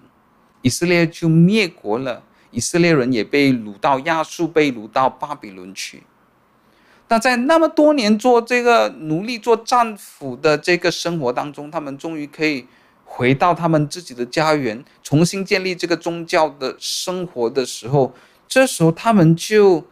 [0.62, 6.04] 以色列就灭国了，以色列人也被掳到亚述，被掳到巴比伦去。
[7.08, 12.68] 那在那么多年做这个奴隶、做战俘的这个生活当中，他们终于可以。
[13.14, 18.14] 回到他们自己的家园，重新建立这个宗教的生活的时候，
[18.48, 19.86] 这时候他们就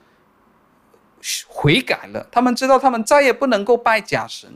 [1.45, 2.25] 悔改了。
[2.31, 4.49] 他们知道他们再也不能够拜假神。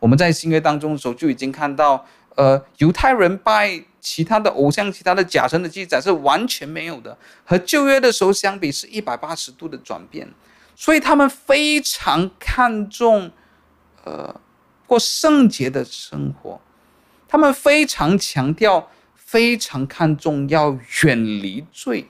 [0.00, 2.04] 我们在新约当中的时候就已经看到，
[2.34, 10.28] 呃，犹太人拜其他的偶像、其他的假神的记载是完全没有的，和旧约的时候相比是一百八十度的转变。
[10.74, 13.30] 所以他们非常看重，
[14.04, 14.40] 呃，
[14.86, 16.60] 过圣洁的生活。
[17.26, 22.06] 他们非常强调，非常看重要远离罪，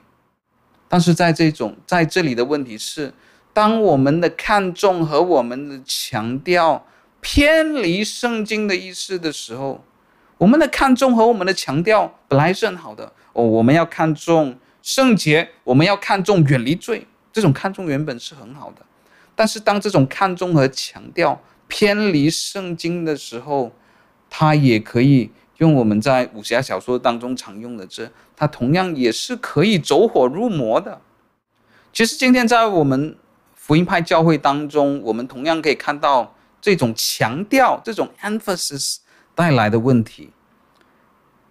[0.86, 3.12] 但是在这种在这里的问题是，
[3.52, 6.86] 当我们的看重和我们的强调
[7.20, 9.82] 偏离圣经的意思的时候，
[10.38, 18.82] 我们的看重和我们的强调本来是很好的哦，我们要看重圣洁，我们要看重远离罪，这种看重原本是很好的，
[19.34, 23.72] 但是当这种看重和强调偏离圣经的时候，
[24.30, 31.00] 它也可以用我们在武侠小说当中常用的字，它同样也是可以走火入魔的。
[31.92, 33.16] 其实今天在我们
[33.56, 38.98] 福音派教会当中，我们同样可以看到这种强调、这种 emphasis
[39.38, 40.32] 带来的问题。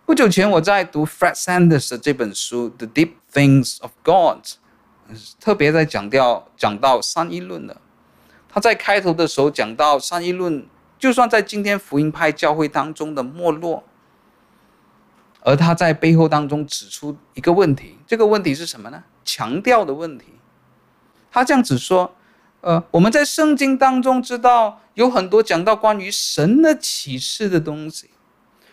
[0.06, 4.44] 不久前我在读 Fred Sanders 的这本书《The Deep Things of God》，
[5.40, 7.80] 特别在讲到讲到三一论的。
[8.50, 10.68] 他在开头的时候讲到三一论。
[11.00, 13.84] 就算在今天福音派教会当中的没落，
[15.42, 19.04] 而他在背后当中指出一个问题，这个问题是什么呢？
[19.24, 20.26] 强调的问题。
[21.32, 22.16] 他这样子说：
[22.68, 28.10] 呃，我们在圣经当中知道有很多讲到关于神的启示的东西，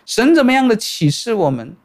[0.05, 1.76] 神怎么样的启示我们？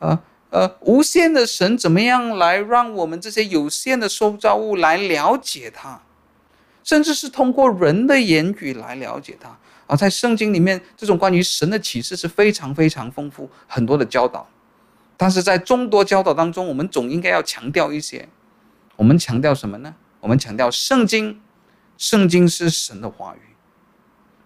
[0.00, 6.02] 呃呃，无限的神怎么样来让我们这些有限的受造物来了解他，
[6.82, 9.56] 甚至是通过人的言语来了解他。
[9.86, 14.46] 而在圣经里面，这种关于神的启示是非常非常丰富，很多的教导。
[15.16, 18.28] 但是在众多教导当中，我们总应该要强调一些。
[18.96, 19.94] 我们强调什么呢？
[20.20, 21.40] 我们强调圣经，
[21.96, 23.54] 圣经是神的话语。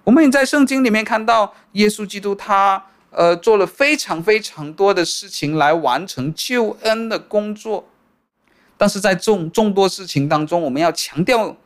[0.05, 7.88] 我们也在圣经里面看到耶稣基督他呃做了非常非常多的事情来完成救恩的工作。
[8.76, 11.57] 但是在众众多事情当中，我们要强调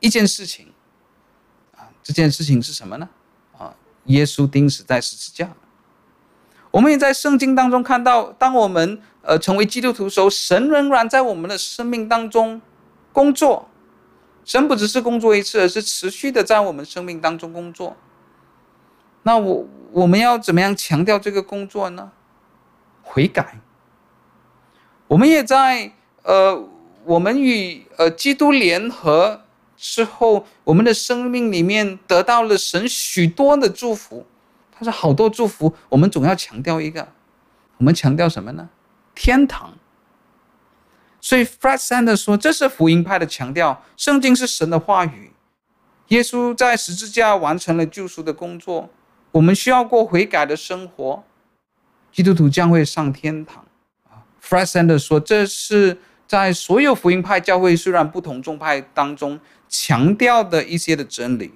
[0.00, 0.72] 一件事情
[1.76, 1.86] 啊。
[2.02, 3.08] 这件事情是什么呢？
[3.56, 3.74] 啊，
[4.06, 5.52] 耶稣钉死在十字架。
[6.70, 12.60] 我们也在圣经当中看到，当我们呃成为基督徒的时候，神仍然在我们的生命当中
[13.12, 13.68] 工作。
[14.48, 17.94] 神不只是工作一次，而是持续的在我们生命当中工作。
[19.24, 22.10] 那我我们要怎么样强调这个工作呢？
[23.02, 23.58] 悔改。
[25.06, 25.92] 我们也在
[26.22, 26.66] 呃，
[27.04, 29.42] 我们与呃基督联合。
[29.76, 34.26] 之后，我们的生命里面得到了神许多的祝福。
[34.72, 37.06] 他说好多祝福，我们总要强调一个，
[37.76, 38.70] 我们强调什么呢？
[39.14, 39.74] 天堂。
[41.28, 43.84] 所以 Fred Sanders 说，这是福音派的强调。
[43.98, 45.30] 圣经是神的话语，
[46.06, 48.88] 耶稣在十字架完成了救赎的工作。
[49.32, 51.22] 我们需要过悔改的生活，
[52.10, 53.66] 基督徒将会上天堂。
[54.42, 59.38] Fred Sanders 说，这是在所有福音派教会虽然不同宗派当中。
[59.68, 61.52] 强调的一些的真理，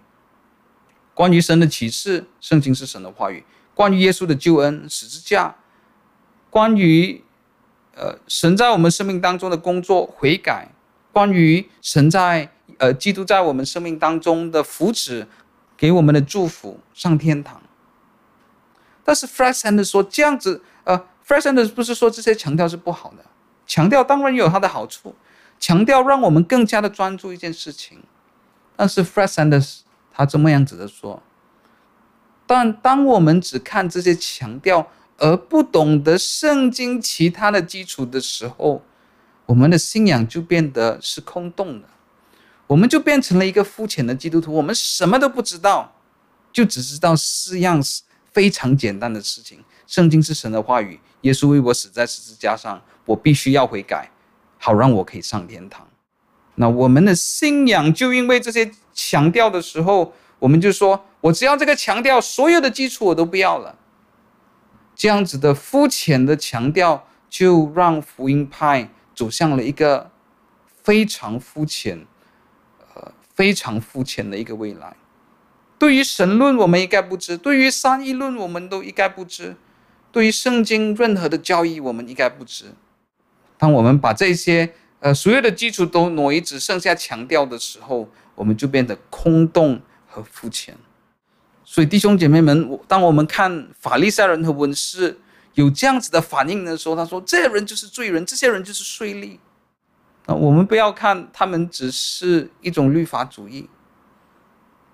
[1.14, 3.42] 关于神的启示，圣经是神的话语；
[3.72, 5.54] 关于耶稣的救恩，十字架；
[6.50, 7.24] 关于
[7.94, 10.68] 呃神在我们生命当中的工作，悔改；
[11.12, 15.26] 关于神在呃基督在我们生命当中的福祉，
[15.76, 17.60] 给我们的祝福，上天堂。
[19.04, 23.24] 但是 Fred Sanders 说这样子，呃，Fred Sanders 不是说这些强调是不好的，
[23.66, 25.14] 强调当然有它的好处。
[25.58, 28.02] 强调让我们更加的专注一件事情，
[28.74, 29.82] 但是 Fred Sanders
[30.12, 31.22] 他这么样子的说，
[32.48, 34.88] 但当我们只看这些强调
[35.18, 38.82] 而不懂得圣经其他的基础的时候，
[39.46, 41.88] 我们的信仰就变得是空洞的，
[42.66, 44.52] 我们就变成了一个肤浅的基督徒。
[44.52, 45.94] 我们什么都不知道，
[46.52, 47.82] 就只知道四样
[48.32, 49.62] 非常简单的事情。
[49.86, 54.10] 圣经是神的话语，耶稣为我死在十字架上，我必须要悔改，
[54.58, 55.86] 好让我可以上天堂。
[56.54, 63.76] 那我们的信仰就因为这些强调的时候，我们就说，我只要这个强调，所有的基础我都不要了。
[64.94, 70.10] 这样子的肤浅的强调，就让福音派走向了一个
[70.82, 72.06] 非常肤浅、
[72.94, 74.94] 呃非常肤浅的一个未来。
[75.78, 79.54] 对于神论，我们一概不知；对于三一论，我们都一概不知；
[80.12, 82.66] 对于圣经任何的教义，我们一概不知。
[83.58, 90.76] 当我们把这些呃所有的基础都挪移，只剩下强调的时候，我们就变得空洞和肤浅。
[91.72, 95.18] 所以弟兄姐妹们，当我们看法利赛人和文士
[95.54, 99.38] 有这样子的反应的时候，他说：“这些人就是罪人，这些人就是税吏。”
[100.28, 103.70] 啊，我们不要看他们只是一种律法主义，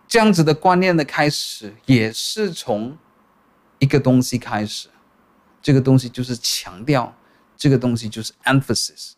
[0.06, 2.96] 这样子的观念的开始也是从
[3.80, 4.86] 一个东西开始，
[5.60, 7.12] 这个东西就是强调，
[7.56, 9.14] 这个东西就是 emphasis。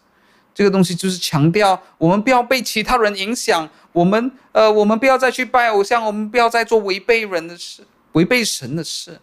[0.53, 7.83] 这个东西就是强调，我们不要被其他人影响，我们呃，我们不要再去拜偶像，我们不要再做违背人的事、
[8.13, 9.21] 违背神的事。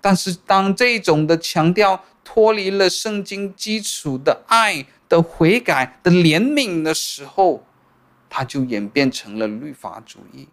[0.00, 7.64] 但是，当这种的强调脱离了圣经基础的爱的悔改的怜悯的时候，
[8.28, 10.48] 它就演变成了律法主义。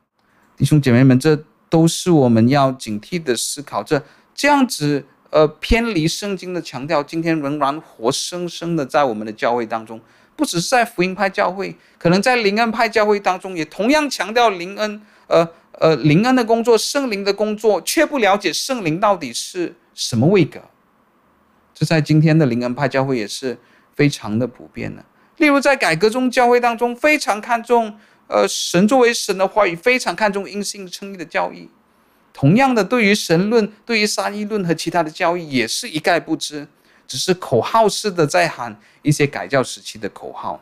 [0.58, 3.84] 弟兄姐妹们，这都是我们要警惕的思考。
[3.84, 4.02] 这
[4.34, 5.06] 这样子。
[5.36, 10.00] 呃，偏离圣经的强调，今天仍然活生生的在我们的教会当中，
[10.34, 20.62] 不只是在福音派教会，可能在灵恩派教会当中，也同样强调灵恩，呃呃，灵恩的工作、圣灵的工作，却不了解圣灵到底是什么位格。
[21.74, 23.58] 这在今天的灵恩派教会也是
[23.94, 25.04] 非常的普遍的。
[25.36, 27.94] 例如，在改革宗教会当中，非常看重
[28.28, 31.70] 呃神作为神的话语，非常看重因信称义的教义。
[32.38, 36.68] 同样的，对于神论、对于三一论和其他的教义，也是一概不知，
[37.08, 40.62] 只是口号式的在喊一些改教时期的口号，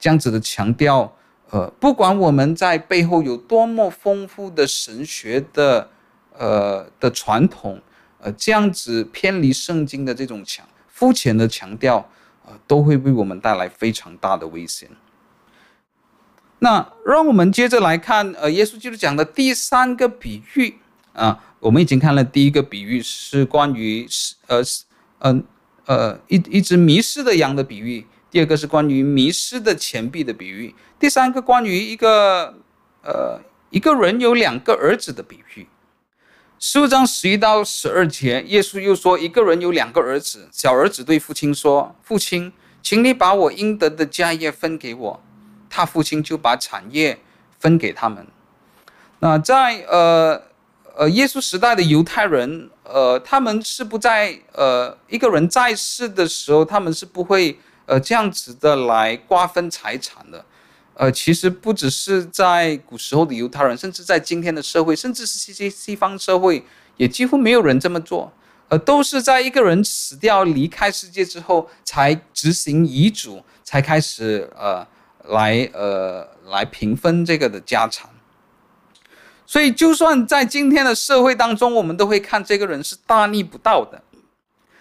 [0.00, 1.14] 这样子的强调。
[1.50, 5.90] 呃，不管我们在背后有多么丰富的神学的
[6.32, 7.78] 呃的传统，
[8.18, 12.08] 呃，这样子偏离圣经的这种强肤浅的强调，
[12.46, 14.88] 呃，都会为我们带来非常大的危险。
[16.60, 20.76] 那让我们接着来看，呃，耶稣基督讲的第三个比喻。
[21.16, 24.84] 啊，我们已经看了第一个比喻是关于是呃是，
[25.20, 25.42] 嗯
[25.86, 32.54] 呃，呃一一只迷失的羊的比喻，第二个是关于迷失的钱币的比喻，第三个关于一个
[33.02, 33.40] 呃
[33.70, 35.66] 一个人有两个儿子的比喻。
[36.58, 42.52] 十五章十一到十二节，耶稣又说，一个人有两个儿子，小儿子对父亲说：“父亲，
[42.82, 45.22] 请你把我应得的家业分给我。”
[45.70, 47.18] 他父亲就把产业
[47.58, 48.26] 分给他们。
[49.20, 50.42] 那在呃。
[50.96, 60.42] 呃，耶稣时代的犹太人，呃，他们是不在呃一个人在世的时候，他们是不会呃这样子的来瓜分财产的。
[60.94, 66.64] 呃，其实不只是在古时候的犹太人，甚至在今天的社会，甚至是西西西方社会，
[66.96, 68.32] 也几乎没有人这么做。
[68.68, 74.86] 呃，都是在一个人死掉离开世界之后，才执行遗嘱，才开始呃
[75.28, 78.08] 来呃来平分这个的家产。
[79.46, 84.02] 所以，就算在今天的社会当中，我们都会看这个人是大逆不道的，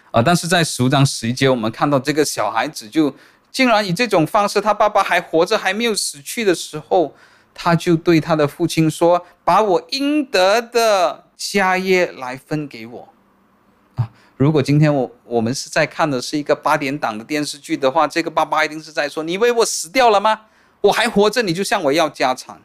[0.09, 0.22] 啊！
[0.24, 3.16] 但是在十五章十一节，我们看到这个小孩子就
[3.51, 7.13] 竟然以这种方式，他爸爸还活着，还没有死去的时候，
[7.53, 13.09] 他就对他的父亲说：“把我应得的家业来分给我。”
[13.95, 14.09] 啊！
[14.36, 20.41] 如果今天我我们是在看的是一个八点档的电视剧的话，这个爸爸一定是在说：“你以为我死掉了吗？
[20.82, 22.59] 我还活着，你就向我要家产。”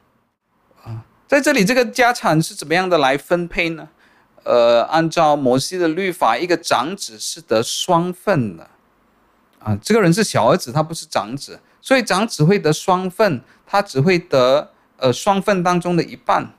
[1.31, 3.89] 在这里，这个家产是怎么样的来分配呢？
[4.43, 8.69] 呃，按照摩西的律法，一个长子是得双份的，
[9.61, 16.53] 啊，这个人是小儿子，他不是长子，所以长子会得双份，他只会得呃双份当中的一半，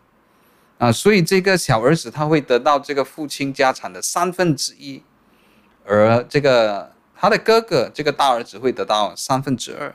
[0.77, 5.03] 啊，所以这个小儿子他会得到这个父亲家产的三分之一，
[5.83, 9.93] 而这个他的哥哥这个大儿子会得到三分之二。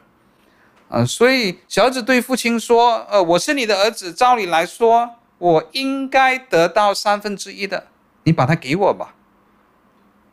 [0.89, 7.89] 啊，所以小儿子对父亲说：“呃，我是你的儿子，照理来说，我应该得到三分之一的，
[8.23, 9.15] 你把它给我吧。”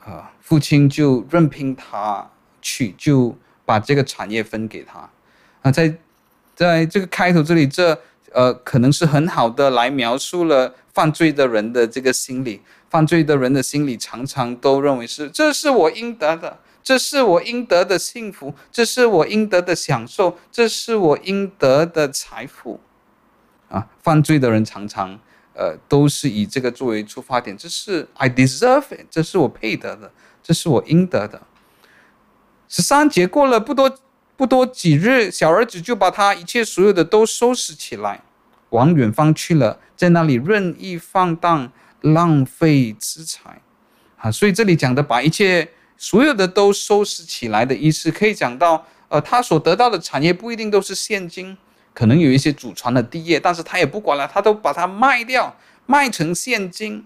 [0.06, 2.30] 啊，父亲就任凭他
[2.62, 3.36] 去，就
[3.66, 5.10] 把这个产业分给他。
[5.64, 5.95] 啊，在
[6.56, 7.99] 在这个开头这里，这
[8.32, 12.62] 呃，可能是很好的来描述了犯罪的人的这个心理。
[12.89, 16.60] 犯罪的人的心理常常都认为是，这是我应得的。
[16.84, 22.81] 这是我应得的幸福，这是我应得的享受，这是我应得的财富。
[23.69, 25.17] 啊，犯罪的人常常，
[25.55, 30.11] 呃，都是以这个作为出发点，这是 I deserve it，这是我配得的，
[30.43, 31.41] 这是我应得的。
[32.67, 33.97] 十三节过了不多
[34.36, 38.21] 不多几日，小儿子就把他一切所有的都收拾起来，
[38.69, 41.71] 往远方去了，在那里任意放荡，
[42.01, 43.61] 浪费资财。
[44.17, 51.58] 啊，所以这里讲的把一切所有的都收拾起来的意思，可以讲到，呃，他所得到的产业不一定都是现金。
[51.94, 57.06] 可能有一些祖传的地业，但是他也不管了，他都把它卖掉，卖成现金，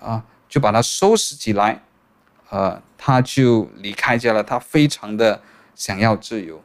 [0.00, 1.82] 啊，就把它收拾起来，
[2.50, 4.44] 呃，他就离开家了。
[4.44, 5.42] 他非常的
[5.74, 6.62] 想要自由。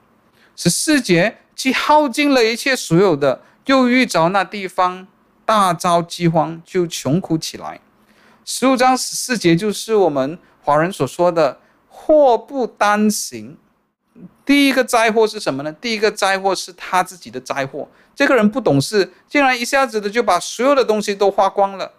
[0.56, 5.08] 十四节，既耗尽了一切所有的，又遇着那地方
[5.44, 7.82] 大遭饥荒，就穷苦起来。
[8.46, 10.38] 十五章十四节就是我们
[10.68, 13.58] 华人所说的祸不单行。
[14.44, 15.72] 第一个灾祸是什么呢？
[15.72, 17.88] 第一个灾祸是他自己的灾祸。
[18.14, 21.94] 这个人不懂事，竟然一下子的就把所有的东西都花光了，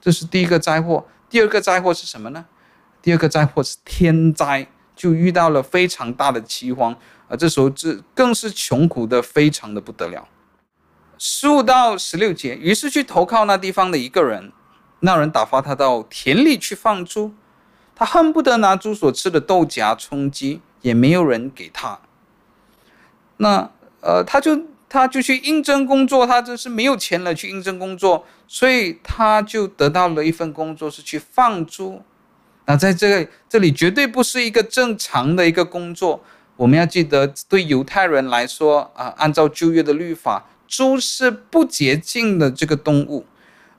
[0.00, 1.04] 这是第一个灾祸。
[1.28, 2.44] 第二个灾祸是什么呢？
[3.00, 6.96] 第二个灾祸是天灾，就遇到了非常大的饥荒
[7.26, 7.34] 啊！
[7.34, 10.28] 这时候这更是穷苦的非常的不得了。
[11.18, 14.52] 十五到十六节，于是去投靠那地方的一个人，
[15.00, 17.34] 那人打发他到田里去放猪，
[18.02, 20.60] 他恨不得拿猪所吃的豆荚充饥。
[20.82, 22.00] 也没有人给他，
[23.36, 32.02] 那呃，他就他就去应征工作，他真是没有钱了，去应征工作，所以他就得到了一份工作，是去放猪。
[32.66, 36.24] 那在这个这里绝对不是一个正常的一个工作。
[36.56, 43.24] 我们要记得，对犹太人来说啊，按照旧约的律法，猪是不洁净的这个动物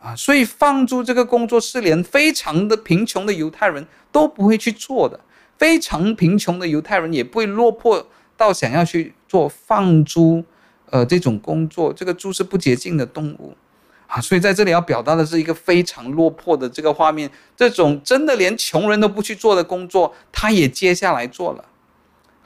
[0.03, 5.17] 啊，所以放猪这个工作是连非常的贫穷的犹太人都不会去做的。
[5.57, 10.43] 非常贫穷的犹太人也不会落魄到想要去做放猪，
[10.89, 11.93] 呃，这种工作。
[11.93, 13.55] 这个猪是不洁净的动物
[14.07, 17.31] 啊，所以在这里要表达的是一个非常落魄的这个画面。
[17.55, 21.63] 这种真的连穷人都不去做的工作，他也接下来做了。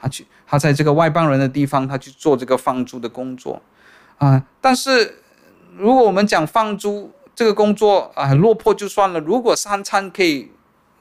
[0.00, 3.60] 他去，他在这个外邦人的地方，他去做这个放猪的工作
[4.18, 4.44] 啊。
[4.60, 5.22] 但是
[5.76, 10.50] 如果我们讲放猪这个工作啊，落魄就算了，如果三餐可以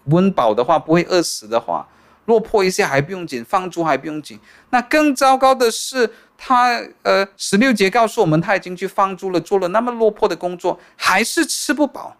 [0.04, 1.88] 温饱的话，不会饿死的话。
[2.26, 4.40] 落魄一些还不用紧，放猪还不用紧。
[4.70, 6.08] 那更糟糕的是，
[6.38, 12.16] 他呃十六节告诉我们，他已经去放猪了，做了那么落魄的工作，还是吃不饱。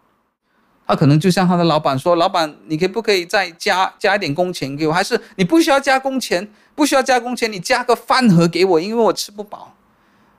[0.88, 4.92] 他可能就像他的老板说：“老板，你可不可以再加加一点工钱给我？
[4.92, 9.76] 还是你不需要加工钱，不需要加工钱，你加个饭盒给我，因为我吃不饱。”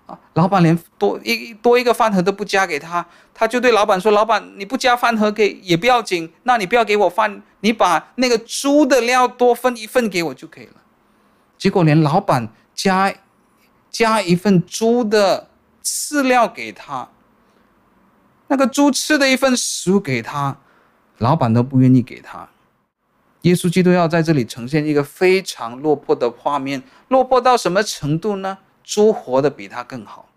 [0.09, 10.77] 啊，老板连多一多一个饭盒都不加给他，他就对老板说：“老板，你不加饭盒给也不要紧，那你不要给我饭，你把那个猪的料多分一份给我就可以了。”
[11.59, 13.15] 结果连老板加
[13.91, 15.51] 加一份猪的
[15.85, 17.11] 饲料给他，
[18.47, 20.57] 那个猪吃的一份食物给他，
[21.19, 22.49] 老板都不愿意给他。
[23.43, 28.57] 耶稣基督要在这里呈现一个非常落魄的画面，落魄到什么程度呢？
[28.89, 30.31] 猪活得比他更好，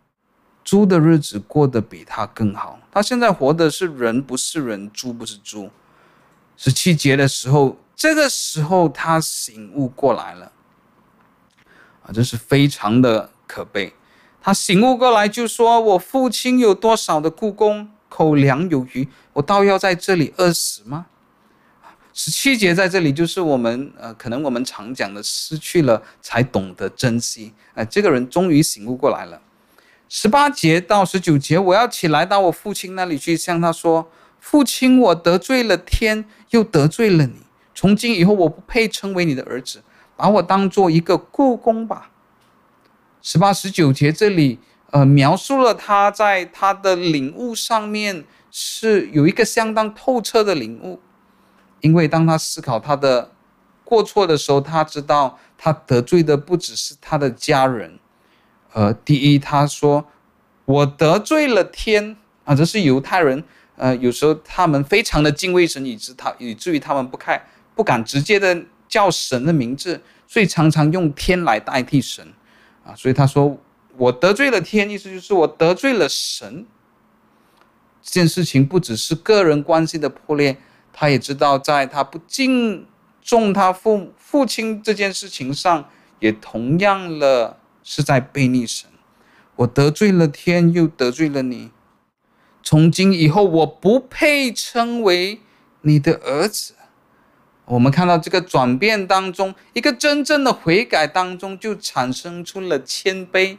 [0.61, 2.77] 猪的日子过得比他更好。
[2.91, 5.69] 他现在活的是人，不是人；猪不是猪。
[6.57, 10.51] 十七节的时候，这个时候他醒悟过来了，
[12.03, 13.93] 啊，这是非常的可悲。
[14.41, 21.05] 他醒悟过来就说：“我父亲有多少的雇工，口粮有余，我倒要在这里饿死吗？”
[22.13, 27.53] 十七节在这里就是我们呃，可能我们常讲的失去了才懂得珍惜。
[27.73, 29.41] 呃，这个人终于醒悟过来了。
[30.09, 37.35] 十八节到十九节，我要起来到我父亲那里去，向他说：“父亲，我得罪了天，又得罪了你。
[37.73, 39.81] 从今以后，我不配称为你的儿子，
[40.17, 42.11] 把我当做一个雇工吧。”
[43.23, 44.59] 十八、十九节这里
[44.89, 50.99] 呃，描述了他在他的领悟上面是有一个相当透彻的领悟。
[51.81, 53.31] 因为当他思考他的
[53.83, 57.99] 过错的时候，他知道他得罪的不只是他的家人。
[58.73, 60.05] 呃，第一，他说
[60.63, 62.15] 我得罪了天
[62.45, 63.43] 啊，这是犹太人。
[63.75, 67.43] 呃，有时候他们非常的敬畏神，以致他以至于他们不开
[67.75, 72.25] 不敢直接的叫神的名字，所以常常用天来代替神
[72.85, 72.95] 啊。
[72.95, 73.57] 所以他说
[73.97, 76.65] 我得罪了天，意思就是我得罪了神。
[78.03, 80.57] 这件事情不只是个人关系的破裂。
[80.93, 82.85] 他也知道，在他不敬
[83.21, 85.89] 重他父父亲这件事情上，
[86.19, 88.89] 也同样了是在悖逆神。
[89.57, 91.71] 我得罪了天，又得罪了你。
[92.63, 95.41] 从今以后，我不配称为
[95.81, 96.75] 你的儿子。
[97.65, 103.57] 我们看到这个转变当中，一个真正的悔改当中，就产生出了谦卑。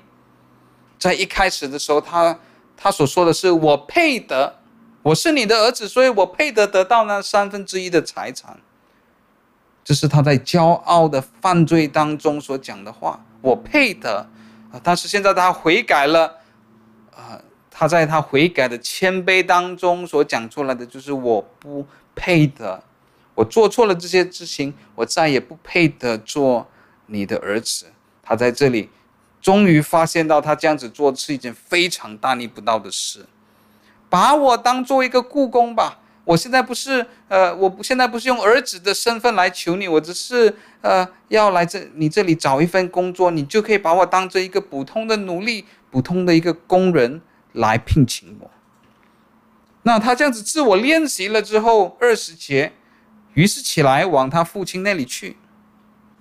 [0.99, 2.39] 在一开始的时候，他
[2.77, 4.61] 他所说的是：“我配得，
[5.03, 8.61] 我是你的儿子，所以我配得得到那三分之一的财产。”
[9.85, 13.25] 这是他在骄傲的犯罪当中所讲的话。
[13.41, 14.29] 我配得
[14.73, 16.39] 啊，但是现在他悔改了，
[17.15, 17.41] 啊，
[17.71, 21.85] 他在他悔改的谦卑当中所讲出来的就是：“我不
[22.15, 22.85] 配得，
[23.35, 26.69] 我做错了这些事情，我再也不配得做
[27.07, 27.87] 你的儿子。”
[28.23, 28.91] 他在这里。
[29.41, 33.27] 终于发现到他这样子做是一件非常大逆不道的事，
[34.13, 36.01] 把我当做一个雇工吧。
[36.25, 48.51] 我现在不是呃，我不现在不是用儿子的身份来求你，我只是呃要来这你这里找一份工作，你就可以把我当做一个普通的奴隶、普通的一个工人来聘请我。
[49.85, 52.75] 那他这样子自我练习了之后，二十节，
[53.33, 55.39] 于是起来往他父亲那里去。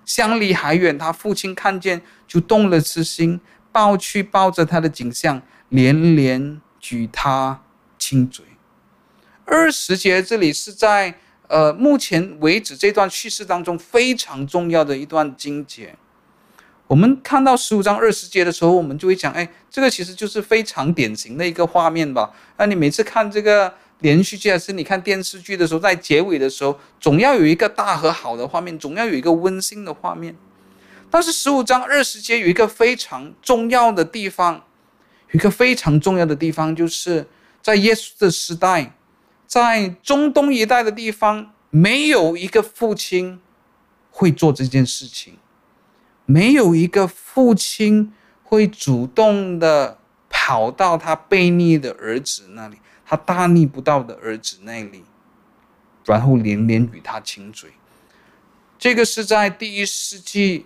[0.06, 3.38] 相离还远，他父亲看见就动了慈心，
[3.70, 7.60] 抱去抱着他的景象，连连举他
[8.02, 8.44] 亲嘴。
[9.44, 11.14] 二十节这里是在
[11.46, 15.94] 呃目前为止这段叙事当中非常重要的一段经节。
[16.88, 22.32] 我们看到十五章二十节的时候，我们就会讲，哎，这个其实就是非常典型的一个画面吧？
[22.56, 23.72] 那你每次看这个。
[24.02, 30.34] 连续剧还是你看电视剧的时候，在结尾的时候，总要有一个大和好的画面，总要有一个温馨的画面。
[31.08, 34.64] 但是十五章二十节有一个非常重要的地方，
[35.30, 37.24] 有一个非常重要的地方，就是
[37.62, 38.94] 在耶稣的时代，
[39.46, 43.40] 在中东一带的地方，没有一个父亲
[44.10, 45.38] 会做这件事情，
[46.26, 49.98] 没有一个父亲会主动的
[50.28, 52.76] 跑到他悖逆的儿子那里。
[53.04, 55.04] 他大逆不道的儿子那里，
[56.06, 57.68] 然后连连与他亲嘴。
[58.78, 60.64] 这个是在第一世纪，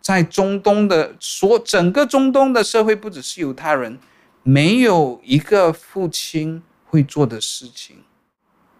[0.00, 3.98] 在中东的所整个中东的社会，不只是犹太人，
[4.48, 7.98] 没有一个父亲会做的事情。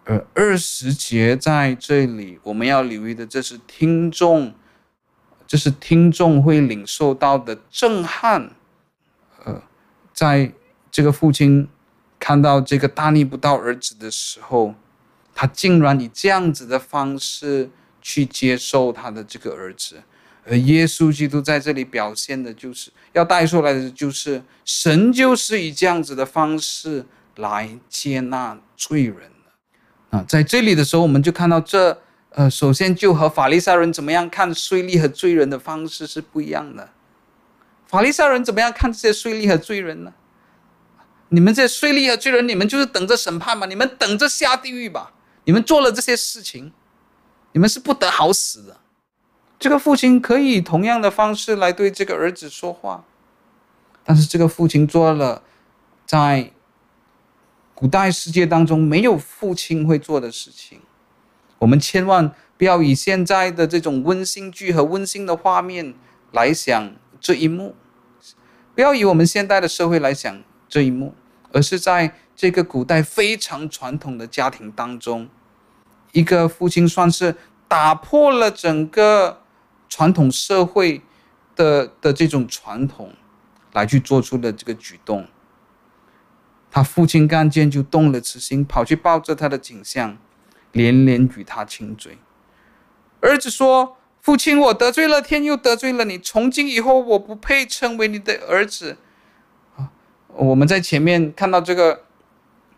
[0.05, 4.55] 而二十节在这里，我们要留意的，这是听众，
[5.47, 8.53] 这是听众会领受到的震撼。
[9.45, 9.63] 呃，
[10.13, 10.53] 在
[10.91, 11.69] 这个父亲。
[12.21, 14.75] 看到这个大逆不道儿子的时候，
[15.33, 17.71] 他竟然以这样子的方式
[18.03, 20.03] 去接受他的这个儿子，
[20.49, 27.05] 而耶稣基督在这里表现的就是要带出来的就是神就是以这样子的方式
[27.37, 36.91] 来接纳罪人的啊，在这里的时候，我们就看到这呃，首先就和法利赛人怎么样看税吏和罪人的方式是不一样的。
[37.87, 40.13] 法利赛人怎么样看这些税吏和罪人呢？
[41.31, 43.67] 你们这些税吏和罪人，你们就是等着审判吧？
[43.67, 45.13] 你们等着下地狱吧？
[45.45, 46.73] 你们做了这些事情，
[47.53, 48.77] 你们是不得好死的。
[49.59, 53.05] 这个父亲可以同样的方式来对这个儿子说话，
[54.05, 55.43] 但是这个父亲做了
[56.07, 56.53] 在
[57.75, 60.81] 古代世界当中没有父亲会做的事情。
[61.59, 65.95] 我们千万不要以现在的这种温馨剧和温馨的画面
[66.33, 67.75] 来想这一幕，
[68.75, 70.41] 不要以我们现代的社会来想。
[70.71, 71.15] 这一幕，
[71.51, 75.27] 而是在这个古代非常传统的家庭当中，
[76.13, 77.35] 一个父亲算是
[77.67, 79.41] 打破了整个
[79.89, 81.01] 传统社会
[81.57, 83.15] 的的这种传统，
[83.73, 85.27] 来去做出的这个举动。
[86.71, 90.19] 他父亲看见就动了慈心，跑去抱着他的景象，
[90.73, 92.19] 连连与他亲嘴。
[93.21, 98.99] 儿子说：“父亲，我得罪了天，又得罪了你，从今以后我不配称为你的儿子。”
[99.77, 99.91] 啊
[100.35, 102.05] 我们在前面看到这个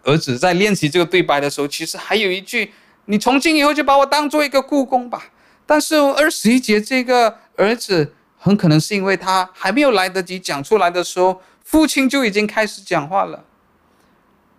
[0.05, 2.73] 儿子在练习这个对白的时候，其实还有一句
[3.07, 5.31] ：“你从今以后就把我当做一个雇工吧。”
[5.71, 13.45] 但是二十一节这个儿子很可能是因为他还没有来得及讲出来的时候，父亲就已经开始讲话了。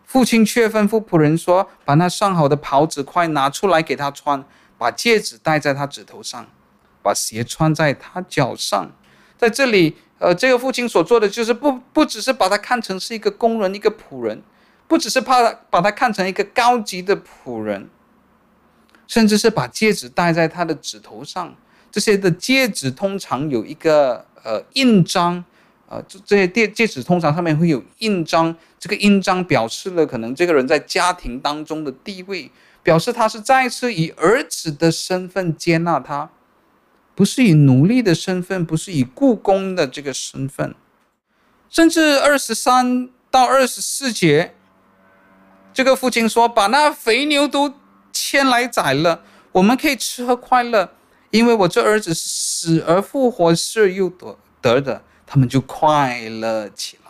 [0.06, 4.42] 父亲却吩咐仆人说：“把那上好的袍子快拿出来给他穿，
[4.78, 6.48] 把戒指戴在他指头上，
[7.04, 8.90] 把鞋穿在他脚上。”
[9.38, 9.98] 在这里。
[10.20, 14.42] 呃，这个父亲所做的就是不不只是把他看成是一个工人、一个仆人，
[14.88, 17.90] 不只是怕把他看成一个高级的仆人，
[19.12, 21.54] 甚至是把戒指戴在他的指头上。
[21.92, 25.44] 这些的戒指通常有一个呃印章，
[25.90, 32.50] 呃，这这些戒戒指通常上面会有印章，这个印章表示了可能这个人在家庭当中的地位，
[32.82, 36.30] 表示他是再次以儿子的身份接纳他。
[37.14, 40.74] 不是以奴隶的身份，不是以雇工的这个身份，
[41.70, 44.56] 甚至二十三到二十四节，
[45.74, 47.74] 这个父亲说：“把那肥牛都
[48.12, 50.90] 牵来宰了，我们可以吃喝快乐，
[51.30, 57.02] 因为我这儿子是死而复活，是又得得的，他们就快乐起来。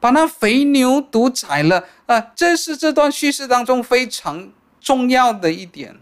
[0.00, 4.48] 把那肥牛犊宰了，啊、这是这段叙事当中非常
[4.80, 5.96] 重要的一点，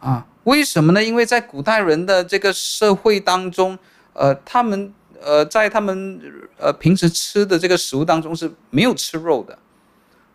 [0.00, 1.04] 啊，为什么呢？
[1.04, 3.78] 因为在古代人的这个社会当中，
[4.12, 6.20] 呃，他们呃在他们
[6.58, 9.56] 呃平时吃的这个食物当中是没有吃肉的，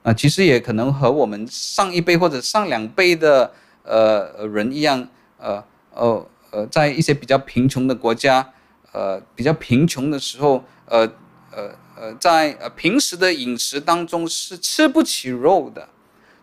[0.03, 3.51] 啊、其实也可能和我们上一辈或者上两辈的
[3.83, 8.53] 呃人一样，呃呃呃，在一些比较贫穷的国家，
[8.91, 10.99] 呃比较贫穷的时候，呃
[11.51, 11.71] 呃。
[12.01, 15.87] 呃，在呃平时的饮食当中是吃不起肉的，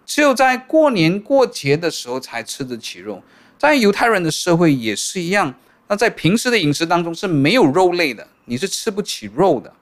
[0.06, 3.20] 只有在过年过节的时候才吃得起肉。
[3.58, 5.52] 在犹太人的社会也是一样，
[5.88, 9.72] 那在平时的饮食当中是没有肉类的，你是吃不起肉的，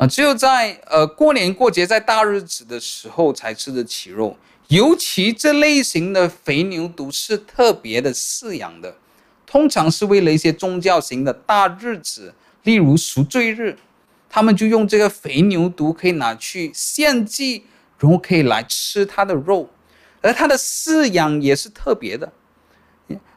[0.00, 4.34] 啊，只有在呃过年过节在大日子的时候才吃得起肉。
[4.68, 8.96] 尤其这类型的肥牛犊是特别的饲养的，
[9.44, 12.32] 通常是为了一些宗教型的大日子，
[12.62, 13.76] 例如赎罪日。
[14.30, 17.64] 他们就用这个肥牛犊可以拿去献祭，
[17.98, 19.68] 然后可以来吃它的肉，
[20.22, 22.32] 而它的饲养也是特别的。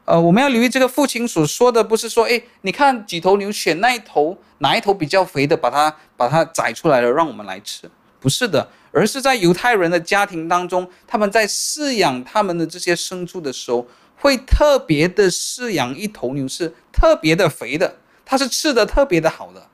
[0.05, 7.89] 呃，我们要留意这个父亲所说的，不是说，哎，你看几头牛，选那一头，哪一头比较肥的，把它把它宰出来了，让我们来吃，
[8.19, 13.87] 不是的，而是在犹太人的家庭当中，他们在饲养他们的这些牲畜的时候，
[14.17, 19.69] 会特别的饲养一头牛，是特别的肥的，它是吃的特别的好的。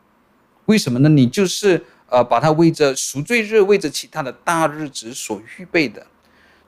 [0.66, 1.10] 为什么呢？
[1.10, 6.06] 你就是呃，把它为着赎罪日，为着其他的大日子所预备的。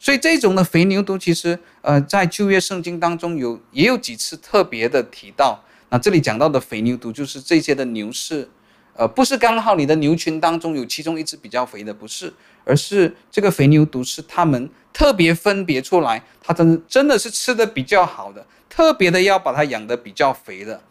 [0.02, 5.64] 所以这种的肥牛犊，其实呃，在旧约圣经当中有也有几次特别的提到。
[5.90, 8.50] 那这里讲到的肥牛犊，就是这些的牛是，
[8.96, 12.34] 呃，不是刚好你的牛群当中有其中一只比较肥的，不是，
[12.66, 20.82] 而是这个肥牛犊是他们特别分别出来，它真真的是吃的比较好的，特别的要把它养得比较肥的。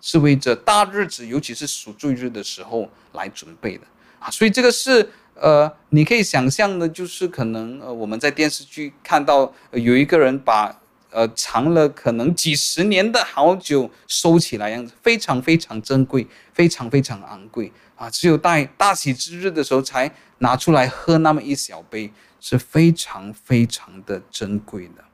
[0.00, 3.82] 是为着大日子，尤其是赎罪日的时候来准备的
[4.20, 5.10] 啊，所以这个是
[5.40, 10.78] 呃，你可以想象的，就是可能呃，我们在电视剧看到有一个人把
[11.10, 25.04] 呃藏了可能几十年的好酒收起来，样子非常非常珍贵，非常非常昂贵啊，只有在大喜之日的时候才拿出来喝那么一小杯，是非常非常的珍贵的。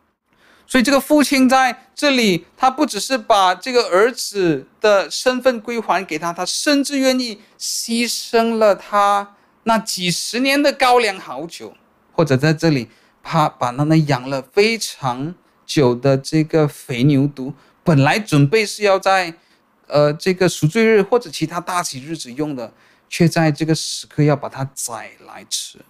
[0.67, 9.36] 所以这个父亲在这里，他不只是把这个儿子的身份归还给他，他甚至愿意牺牲了他
[9.69, 11.75] 那几十年的高粱好酒，
[12.13, 12.89] 或者在这里，
[13.21, 17.53] 他把那那养了非常久的这个肥牛犊，
[17.83, 19.35] 本来准备是要在，
[19.89, 22.73] 呃，这个赎罪日或者其他大喜日子用的，
[23.09, 25.81] 却在这个时刻要把它宰来吃。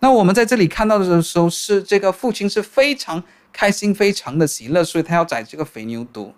[0.00, 3.24] 那我们在这里看到的时候，是这个父亲是非常
[3.54, 6.32] 开心、非常的喜乐，所以他要宰这个肥牛犊。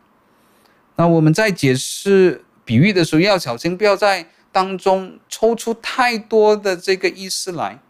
[0.94, 7.80] 那我们在解释比喻的时候，要小心，不要在当中抽出太多的这个意思来，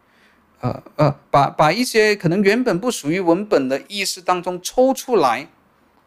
[0.61, 5.49] 呃呃，把把一些可能原本不属于文本的意思当中抽出来，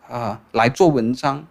[0.08, 1.48] 啊、来做文章。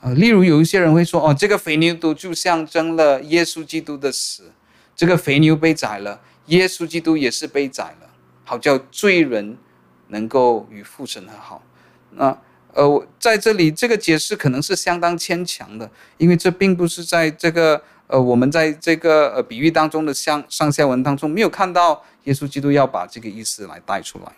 [0.00, 4.50] 呃，例如有一些人会说，哦，这个肥牛犊就象征了耶稣基督的死，
[4.96, 6.20] 这个肥牛被宰了。
[6.46, 8.10] 耶稣基督也是被宰了，
[8.44, 9.56] 好叫罪人
[10.08, 11.62] 能够与父神和好。
[12.10, 12.36] 那
[12.74, 15.88] 呃，在这里这个解释可能是相当牵强的，
[16.18, 24.32] 因为这并不是在这个呃我们在这个呃比喻当中的相上下文当中没有看到耶稣基督要把这个意思来带出来。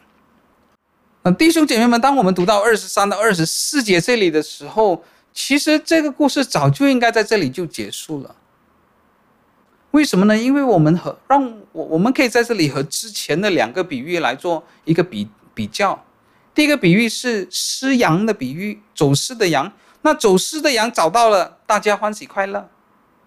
[1.23, 5.03] 那弟兄姐妹们，当我们读到二十三到二十四节这里的时候，
[5.33, 8.37] 其实这个故事早就应该在这里就结束了。
[9.93, 10.37] 为什么呢？
[10.37, 11.43] 因为我们和让
[11.73, 16.05] 我我们可以在这里和之前的两个比喻来做一个比比较。
[16.55, 19.73] 第一个比喻是失羊的比喻，走失的羊。
[20.03, 22.69] 那走失的羊找到了，大家欢喜快乐，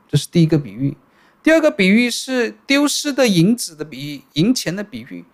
[0.08, 0.96] 这是第一个比喻。
[1.44, 5.26] 第二个比喻是丢失的银子的比喻，银钱的比喻。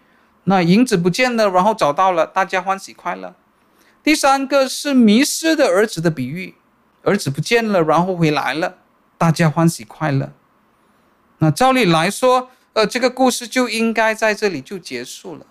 [0.43, 3.34] 那银子不见了，然后找到了，大家欢喜快乐。
[4.03, 6.55] 第三个是迷失的儿子的比喻，
[7.03, 8.80] 儿子不见了，然后回来了，
[9.17, 10.34] 大家欢喜快乐。
[11.38, 15.45] 那照理来说，呃，这个故事就应该在这里就结束了。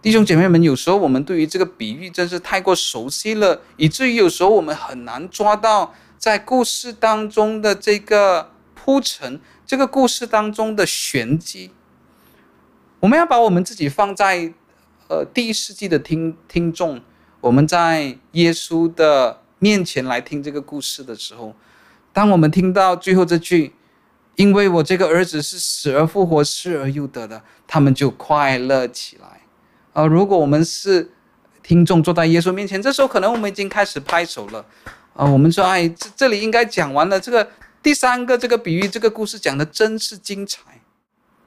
[0.00, 11.72] 弟兄姐妹们，有时候我们对于这个比喻真是太过熟悉了，以至于有时候我们很难抓到在故事当中的这个铺陈，这个故事当中的玄机。
[13.00, 14.54] 我们要把我们自己放在
[15.08, 17.00] 呃第一世纪的听听众，
[17.40, 21.56] 我们在耶稣的面前来听这个故事的时候，
[22.12, 23.72] 当我们听到最后这句。
[24.36, 29.42] 因为我这个儿子是死而复活、失而又得的，他们就快乐起来。
[29.92, 31.12] 啊，如果我们是
[31.62, 34.64] 听众坐在耶稣面前，这时候可能我们已经开始拍手了，
[35.14, 37.20] 啊，我们说，哎，这这里应该讲完了。
[37.20, 37.48] 这个
[37.82, 40.60] 第三个这个比喻，这个故事讲的真是精彩。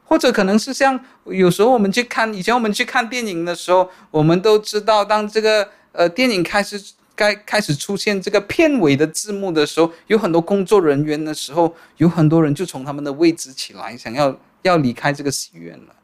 [0.08, 6.80] 或者可能是像有时候我们去看，以前我们去看电影的时候，我们都知道，当这个呃电影开始
[7.16, 15.96] 该开始出现这个片尾的字幕的时候，有很多工作人员的时候，有很多人就从他们的位置起来，想要要离开这个戏院了。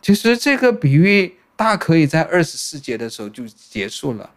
[0.00, 4.30] 其实这个比喻大可以在二十四节的时候就结束了，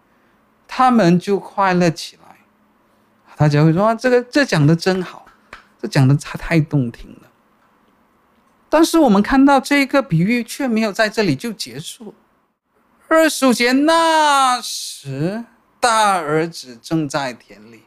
[0.68, 2.27] 他们就快乐起来，
[3.38, 5.28] 大家会说啊，这个这讲的真好，
[5.80, 7.30] 这讲的太太动听了。
[8.68, 12.16] 但是我们看到这个比喻却没有在这里就结束。
[13.08, 15.46] 二十五节，那时
[15.80, 17.84] 大儿子正在田里，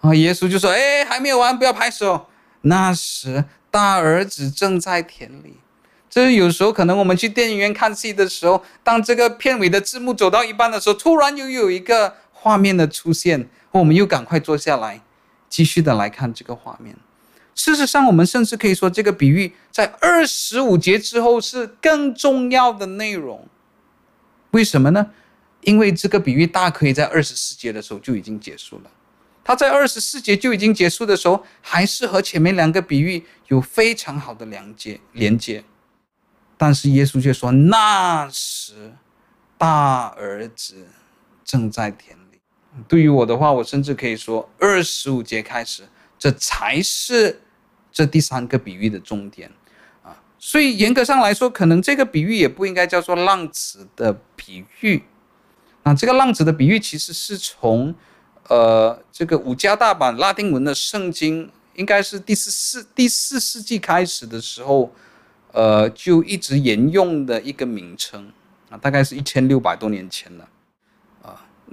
[0.00, 2.26] 啊，耶稣就说：“哎，还没有完，不要拍手。”
[2.62, 5.58] 那时大儿子正在田里。
[6.10, 15.00] 这有时候可能我们去电影院看戏的时候，当这个片尾的字幕走到一半的时候，突然又有一个画面的出现，我们又赶快坐下来，
[15.48, 16.96] 继续的来看这个画面。
[17.54, 23.46] 事实上，我们甚至可以说，这个比喻在二十五节之后是更重要的内容。
[24.50, 25.12] 为什么呢？
[25.60, 28.90] 因为这个比喻大可以在二十四节的时候就已经结束了。
[29.44, 35.62] 它在二十四节就已经结束的时候，还是和前面两个比喻有非常好的连接连接。
[36.56, 38.94] 但是耶稣却说：“那时，
[39.56, 40.88] 大儿子
[41.44, 42.16] 正在田。”
[42.88, 45.84] 对于我的话，我甚至可以说，二十五节开始。
[46.18, 47.40] 这才是
[47.90, 49.50] 这第三个比喻的重点
[50.04, 50.22] 啊！
[50.38, 55.02] 所以严格上来说，可能这个比喻也不应该叫做浪子的比喻。
[55.82, 57.92] 那这个浪子的比喻其实是从
[58.48, 64.94] 呃这个五家大版拉丁文的圣经，应该是第四世第四世纪开始的时候，
[65.50, 68.32] 呃就一直沿用的一个名称
[68.70, 70.48] 啊，大概是一千六百多年前了。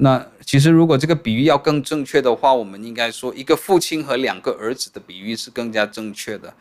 [0.01, 6.53] 那其实，如果这个比喻要更正确的话，我们应该说一个父亲和两个儿子的比喻是更加正确的。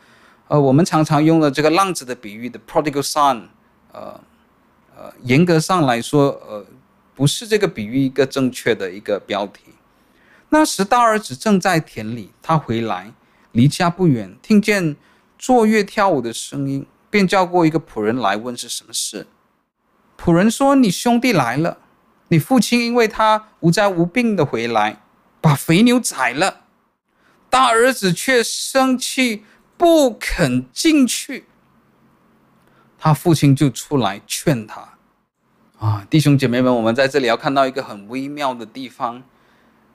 [0.49, 3.43] 呃，我们常常用的这个浪子的比喻的 prodigal son，
[3.93, 4.19] 呃
[4.93, 6.65] 呃，严格上来说，呃，
[7.15, 9.61] 不是这个比喻一个正确的一个标题。
[10.49, 13.13] 那时大儿子正在田里，他回来，
[13.53, 14.97] 离家不远，听见
[15.37, 19.27] 坐月跳舞的声音，便叫过一个仆人来问是什么事。
[20.17, 21.77] 仆人说：“你兄弟来了。”
[22.29, 25.01] 你父亲因为他无灾无病的回来，
[25.41, 26.61] 把肥牛宰了，
[27.49, 29.43] 大儿子却生气
[29.77, 31.45] 不肯进去。
[32.97, 34.89] 他父亲就出来劝他。
[35.79, 39.23] 啊，弟兄姐妹们，我们在这里要看到一个很微妙的地方。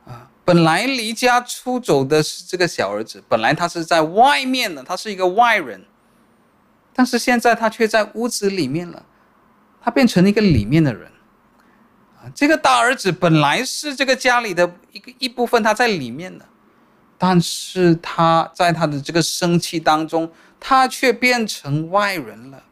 [0.06, 5.84] 啊，本来离家出走的是这个小儿子，本来他是在外面的，他是一个外人，
[6.94, 9.04] 但是现在他却在屋子里面了，
[9.80, 11.10] 他变成了一个里面的人。
[12.34, 16.46] 这个大儿子本来是这个家里的一个一部分，他在里面的，
[17.18, 22.62] 但是他在他的这个生气当中，他却变成外人了。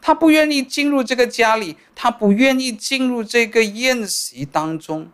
[0.00, 5.08] 他不愿意进入这个家里，他不愿意进入这个宴席当中，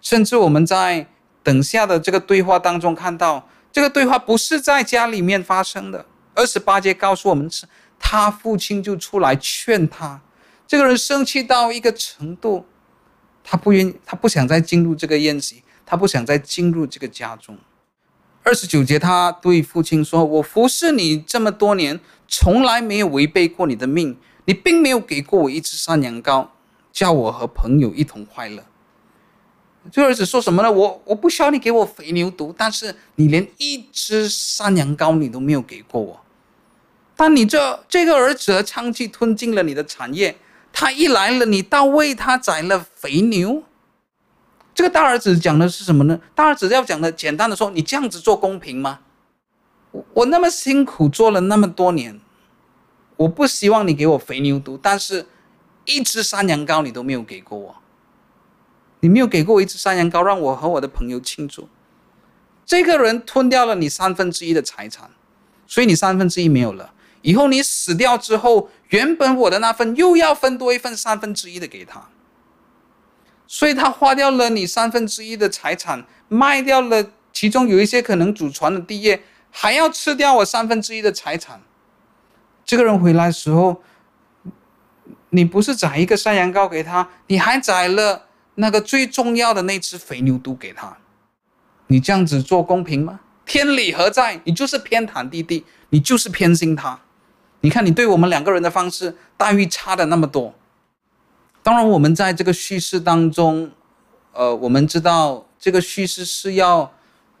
[0.00, 1.06] 甚至我们在
[1.42, 6.04] 等下的这个对话当中看到，这个对话不是在家里面发生的。
[6.34, 7.66] 二十八节告诉我们是，
[7.98, 10.20] 他父亲就出来劝他，
[10.66, 12.66] 这个人生气到一个程度。
[13.44, 17.58] 他不愿，他不想再进入这个宴席，他不想再进入这个家中。
[18.44, 24.16] 二十九节，他对父亲说：“我服侍你这么多年，从来没有违背过你的命，
[24.46, 26.48] 你并没有给过我一只山羊羔，
[26.92, 28.64] 叫我和朋友一同快乐。”
[29.90, 30.70] 这儿子说什么呢？
[30.70, 36.20] 我我不需要你给我肥牛犊，但是你连一只山羊羔你都没有给过我。
[37.16, 40.36] 但你这这个儿子的娼妓吞尽了你的产业。
[40.72, 43.62] 他一来了，你倒为他宰了肥牛。
[44.74, 46.18] 这个大儿子讲的是什么呢？
[46.34, 49.00] 大儿子要讲的，简单的说，你这样子做公平吗？
[49.90, 52.18] 我我那么辛苦做了那么多年，
[53.16, 55.26] 我不希望你给我肥牛犊，但是
[55.84, 57.76] 一只山羊羔你都没有给过我，
[59.00, 61.68] 你没有给过我一只山羊羔，让我和我的朋友庆祝。
[62.64, 65.10] 这个人吞掉了你三分之一的财产，
[65.66, 66.94] 所以你三分之一没有了。
[67.20, 72.08] 以后你死掉之后，原本我的那份又要分多一份三分之一的给他，
[73.46, 81.62] 所以他花掉了你三分之一的财产，卖掉了其中有一些可能祖传的地业，还要吃掉我三分之一的财产。
[82.66, 83.82] 这个人回来的时候，
[85.30, 90.98] 你不是宰一个山羊羔给他，你还宰了那个最重要的那只肥牛犊给他，
[91.86, 93.20] 你这样子做公平吗？
[93.46, 94.38] 天理何在？
[94.44, 97.00] 你就是偏袒弟弟，你就是偏心他。
[97.62, 100.52] 你看，你对我们两个人的方式待遇差的那么多，
[101.62, 103.70] 当然，我们在这个叙事当中，
[104.32, 106.92] 呃，我们知道这个叙事是要，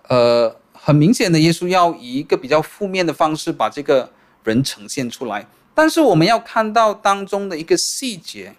[0.06, 4.12] 呃，很明显的，耶稣要以一个比较负面的方式把这个
[4.44, 5.46] 人呈现出来。
[5.74, 8.54] 但是我们要看到当中的一个细节，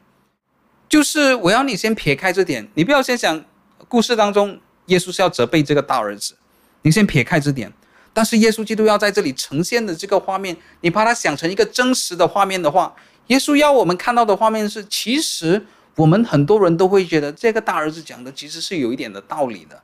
[0.90, 3.46] 就是我要你先撇开这点，你不要先想
[3.88, 6.36] 故事当中耶稣是要责备这个大儿子，
[6.82, 7.72] 你先撇开这点。
[8.14, 12.94] 但是耶稣基督要在这里呈现的这个画面，你把它想成一个真实的画面的话。
[13.28, 15.66] 耶稣要我们看到的画面是，其实
[15.96, 19.82] 我们很多人都会觉得这个大儿子讲的其实是有一点的道理的。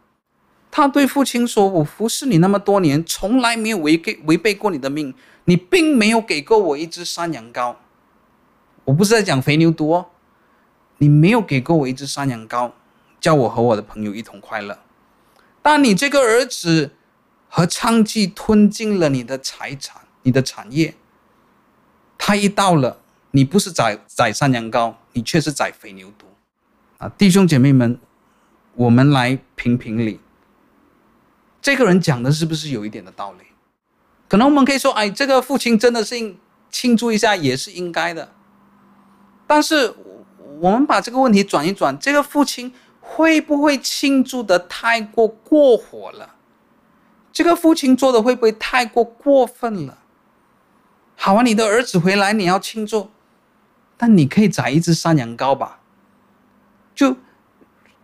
[0.70, 5.14] 他对父亲说：“我服侍你那么多年，从来没有违背违背过你的命，
[5.46, 7.76] 你并没有给过我一只山羊羔。
[8.84, 10.06] 我不是在讲肥牛犊哦，
[11.00, 12.72] 你没有给过我一只山羊羔，
[13.20, 14.78] 叫我和我的朋友一同快乐。
[15.62, 16.92] 但你这个儿子
[17.50, 20.96] 和娼妓吞进了你的财产，你的产业。
[22.18, 23.02] 他一到了。”
[23.32, 26.24] 你不是宰宰山羊羔，你却是宰肥牛犊，
[26.98, 27.08] 啊！
[27.10, 28.00] 弟兄姐妹们，
[28.74, 30.20] 我们来评评理，
[31.62, 33.44] 这个人讲的是不是有一点的道理？
[34.28, 36.16] 可能我们可以说，哎，这个父亲真的是
[36.72, 38.34] 庆祝一下也是应该的。
[39.46, 39.94] 但是
[40.60, 46.38] 我们把这个问题转一转，这个父亲会不会庆祝得太过过火了？
[47.32, 49.98] 这个父亲做的会不会太过过分了？
[51.16, 53.10] 好啊，你的儿子回来，你要庆祝。
[53.98, 55.82] 但你可以宰一只山羊羔吧？
[56.96, 57.18] 就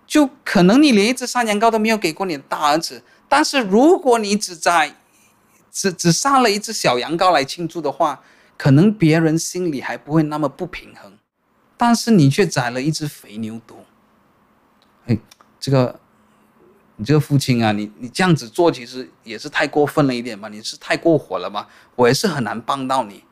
[0.05, 4.95] 就可能你连一只山羊羔都没有给过你的大儿子，但是如果你只宰
[5.71, 8.21] 只只杀了一只小羊羔来庆祝的话，
[8.57, 11.17] 可能别人心里还不会那么不平衡。
[11.77, 13.75] 但是你却宰了一只肥牛犊，
[15.07, 15.17] 哎，
[15.59, 15.99] 这个
[16.97, 20.47] 你这个父亲啊，你你这样子做其实也是太过分了一点吧？
[20.47, 21.67] 你是太过火了吧？
[21.95, 23.23] 我也是很难帮到你。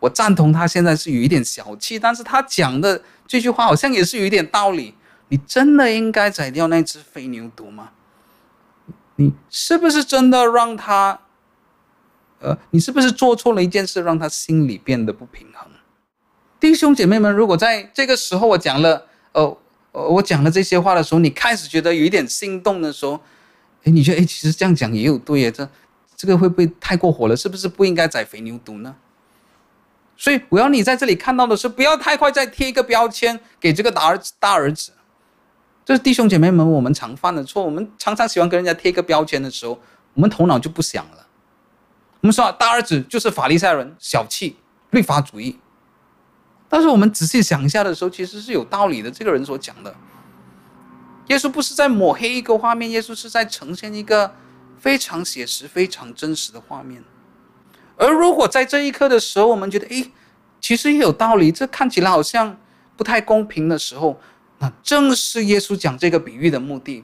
[0.00, 4.94] 我赞同他现在是有一点小气，但是他讲的这句话好像也是有一点道理。
[5.28, 7.90] 你真的应该宰掉那只肥牛犊吗？
[9.16, 11.18] 你是不是真的让他，
[12.40, 15.68] 呃，你是不是做错了一件事，让他心里变得不平衡？
[16.60, 19.58] 弟兄姐妹们，如果在这个时候我讲了，呃，
[19.96, 23.18] 我讲了这些话的时候，你开始觉得有一点心动的时候，
[23.84, 25.66] 哎，你觉得哎，其实这样讲也有对耶，这
[26.14, 27.34] 这个会不会太过火了？
[27.34, 28.94] 是不是不应该宰肥牛犊呢？
[30.18, 34.32] 所以我要你在这里看到的是，不要太快再贴一个标签给这个大儿子。
[34.38, 34.92] 大儿子，
[35.84, 37.64] 这是弟兄姐妹们我们常犯的错。
[37.64, 39.78] 我们常常喜欢跟人家贴一个标签的时候，
[40.14, 41.26] 我们头脑就不想了。
[42.20, 44.56] 我们说大儿子就是法利赛人，小气，
[44.90, 45.58] 律法主义。
[46.76, 49.10] 但是我们仔细想一下的时候，其实是有道理的。
[49.10, 49.96] 这个人所讲的，
[51.28, 54.30] 耶稣不是在抹黑一个画面，耶稣是在呈现一个
[54.78, 57.02] 非常写实、非常真实的画面。
[57.96, 60.12] 而如果在这一刻的时候，我们觉得，诶，
[60.60, 62.54] 其实也有道理，这看起来好像
[62.94, 64.20] 不太公平的时候，
[64.58, 67.02] 那正是耶稣讲这个比喻的目的，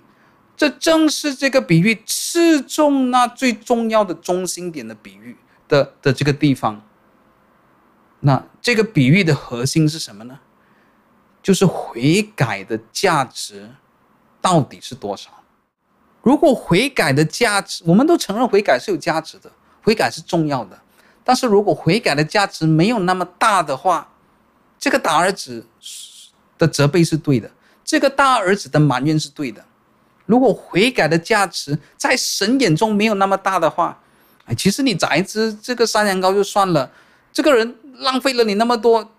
[0.55, 5.35] 这正是这个比喻刺中那最重要的中心点的比喻
[5.67, 6.83] 的的这个地方。
[8.25, 10.41] 那这个比喻的核心是什么呢？
[11.43, 13.69] 就是悔改的价值
[14.41, 15.31] 到底是多少？
[16.23, 19.51] 如果悔改的价值，我们都承认悔改是有价值的。
[19.83, 20.81] 悔改是重要的，
[21.25, 24.09] 但是如果悔改的价值没有那么大的话，
[24.79, 25.67] 这个大儿子
[26.57, 27.51] 的责备是对的，
[27.85, 29.65] 这个大儿子的埋怨是对的。
[30.25, 33.99] 如果悔改的价值在神眼中没有那么大的话，
[34.45, 36.89] 哎，其实你宰一只这个山羊羔就算了，
[37.33, 39.13] 这个人浪费了你那么多，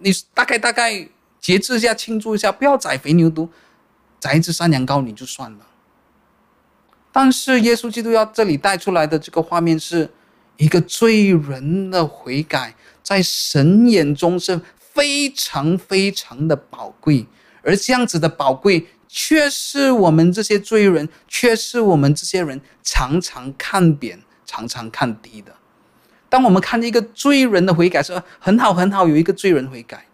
[0.00, 1.08] 你大概大概
[1.40, 3.48] 节制一下，庆祝一下，不要宰肥牛犊，
[4.20, 5.66] 宰一只山羊羔你就算了。
[7.10, 10.08] 但是耶稣基督要这里带出来的这个画面是
[10.56, 17.26] 一个罪人的悔改，在神眼中是非常非常的宝贵，
[17.62, 25.54] 而这样子的宝贵，却是我们这些罪人，却是我们这些人常常看扁、常常看低的。
[26.32, 30.06] 当我们看见一个罪人的悔改说很好很好，有一个罪人悔改，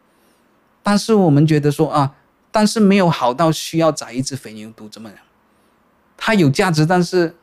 [0.82, 2.12] 但是我们觉得说啊，
[2.51, 5.09] 但是没有好到需要宰一只肥牛犊这么。
[6.16, 7.36] 它有价值，但是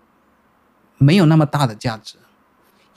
[0.98, 2.16] 没有那么大的价值。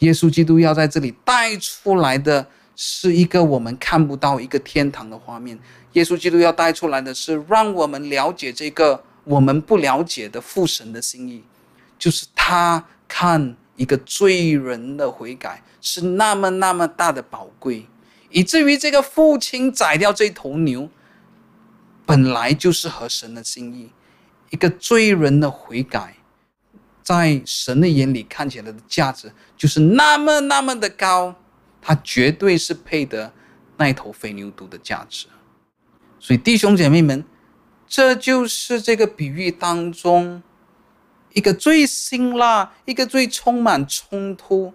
[0.00, 5.56] 耶稣基督要在这里带出来的是一个我们看不到一个天堂的画面。
[5.92, 11.44] 耶稣基督要带出来的是让我们了解这个我们不了解的父神的心意，
[11.96, 17.86] 就是他看一个罪人的悔改是那么那么大的宝贵，
[18.28, 20.90] 以至于这个父亲宰掉这头牛，
[22.04, 23.92] 本来就是合神的心意。
[24.50, 26.16] 一个罪人的悔改，
[27.02, 31.36] 在神的眼里看起来的价值就是那么那么的高，
[31.80, 33.32] 他绝对是配得
[33.76, 35.26] 那头肥牛犊的价值。
[36.18, 37.24] 所以弟兄姐妹们，
[37.86, 40.42] 这就是这个比喻当中
[41.38, 44.74] 一个最辛辣、一个最充满冲突，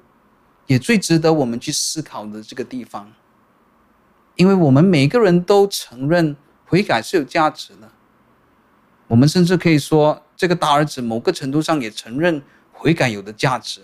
[0.65, 3.11] 也最值得我们去思考的这个地方。
[4.37, 7.91] 因为我们每个人都承认悔改是有价值的，
[9.07, 12.41] 我们甚至可以说，这个大儿子某个程度上也承认
[12.71, 13.81] 悔改有的价值。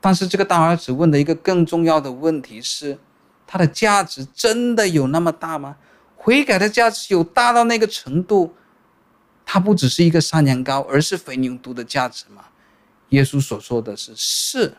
[0.00, 2.98] 但是这个大儿子问的一个更重要的问题是：
[3.46, 5.76] 它的价值真的有那么大吗？
[6.16, 8.56] 悔改的价值有大到那个程度？
[9.52, 12.44] 它不只是一个山羊羔，而是肥牛犊的价值吗？
[13.08, 14.74] 耶稣所说的是是，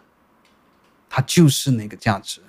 [1.09, 2.39] 它就是那个价值。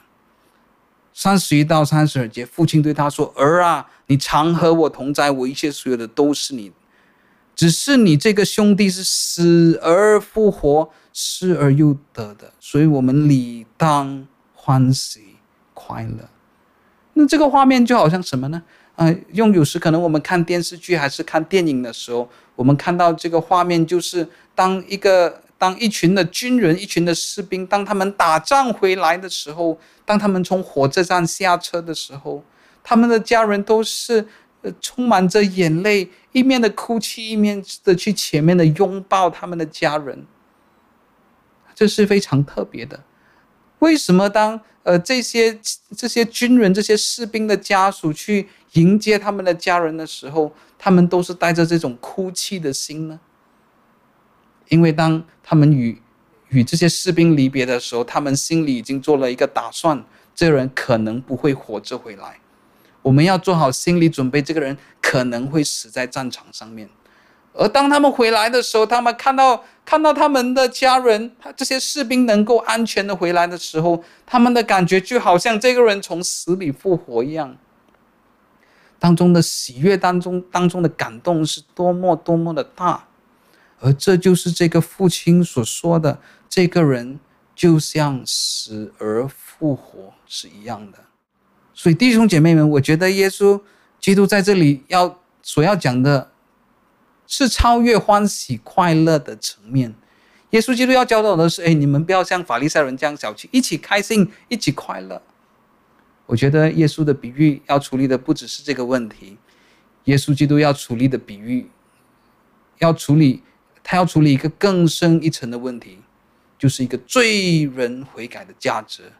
[1.12, 6.70] 三十一到三十二节，父亲对他说：“儿啊，你常和我同在，我一切所有的都是你。
[7.56, 15.38] 只是你这个兄弟是死而复活，失而又得的，所以我们理当欢喜
[15.74, 16.28] 快乐。”
[17.14, 18.62] 那这个画面就好像什么呢？
[18.94, 25.40] 啊、呃，用有时可能我们看电视剧还是看电影的时候，我们看到这个画面，就是当一个。
[25.62, 32.43] 当一群的军人、一群的士兵，当他们打仗回来的时候，当他们从火车站下车的时候，
[32.82, 34.27] 他们的家人都是
[34.62, 40.27] 呃充满着眼泪，一面的哭泣，一面的去前面的拥抱他们的家人。
[41.77, 42.98] 这是非常特别的。
[43.78, 45.59] 为什么当呃这些
[45.96, 53.20] 这些军人、这些士兵的家属去迎接他们的家人的时候，他们都是带着这种哭泣的心呢？
[54.68, 56.00] 因为当他们与
[56.48, 60.04] 与这些士兵离别的时候，他们心里已经做了一个打算：
[60.34, 62.40] 这个人可能不会活着回来。
[63.02, 66.88] 我们要做好心理准备，这个人可能会死在战场上面。
[67.54, 77.56] 而当他们回来的时候，他们看到看到他们的家人，他这些士兵能够安全的回来的时候，他们的感觉就好像这个人从死里复活一样。
[78.98, 83.04] 当中的喜悦，当中当中的感动是多么多么的大。
[83.80, 87.18] 而这就是这个父亲所说的，这个人
[87.54, 90.98] 就像死而复活是一样的。
[91.74, 93.60] 所以弟兄姐妹们，我觉得耶稣
[94.00, 96.30] 基督在这里要所要讲的，
[97.32, 99.94] 是超越欢喜快乐的层面。
[100.50, 105.22] 耶稣基督要教导的是：哎，你们不要像法利赛人这样小气，一起开心，一起快乐。
[106.26, 109.38] 我觉得耶稣的比喻要处理的不只是这个问题，
[110.04, 111.70] 耶稣基督要处理的比喻，
[112.80, 113.42] 要处理。
[113.82, 116.00] 他要处理一个更深一层的问题，
[116.59, 119.10] 就是一个罪人悔改的价值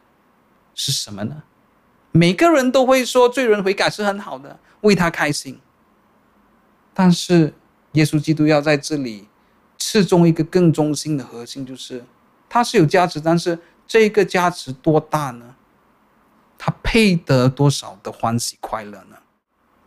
[0.75, 1.41] 是什么呢？
[2.11, 5.59] 每个人都会说罪人悔改是很好的，为他开心。
[6.93, 7.53] 但是
[7.93, 9.27] 耶稣基督要在这里
[9.77, 12.03] 刺中一个更中心的核心，就是
[12.47, 13.57] 他是有价值，但是
[13.87, 15.55] 这个价值多大呢？
[16.57, 19.17] 他配得多少的欢喜快乐呢？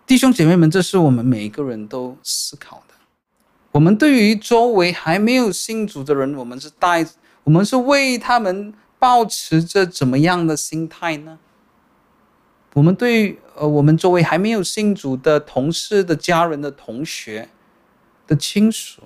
[0.07, 2.95] 弟兄姐妹们，这是我们每一个人都思考的。
[3.73, 7.07] 我们对于周围还没有信主的人，我们是带，
[7.45, 11.39] 我们是为他们保持着怎么样的心态呢？
[12.75, 17.49] 我们对呃，我们周围还没有信主的同事的家人的同学
[18.27, 19.03] 的亲属，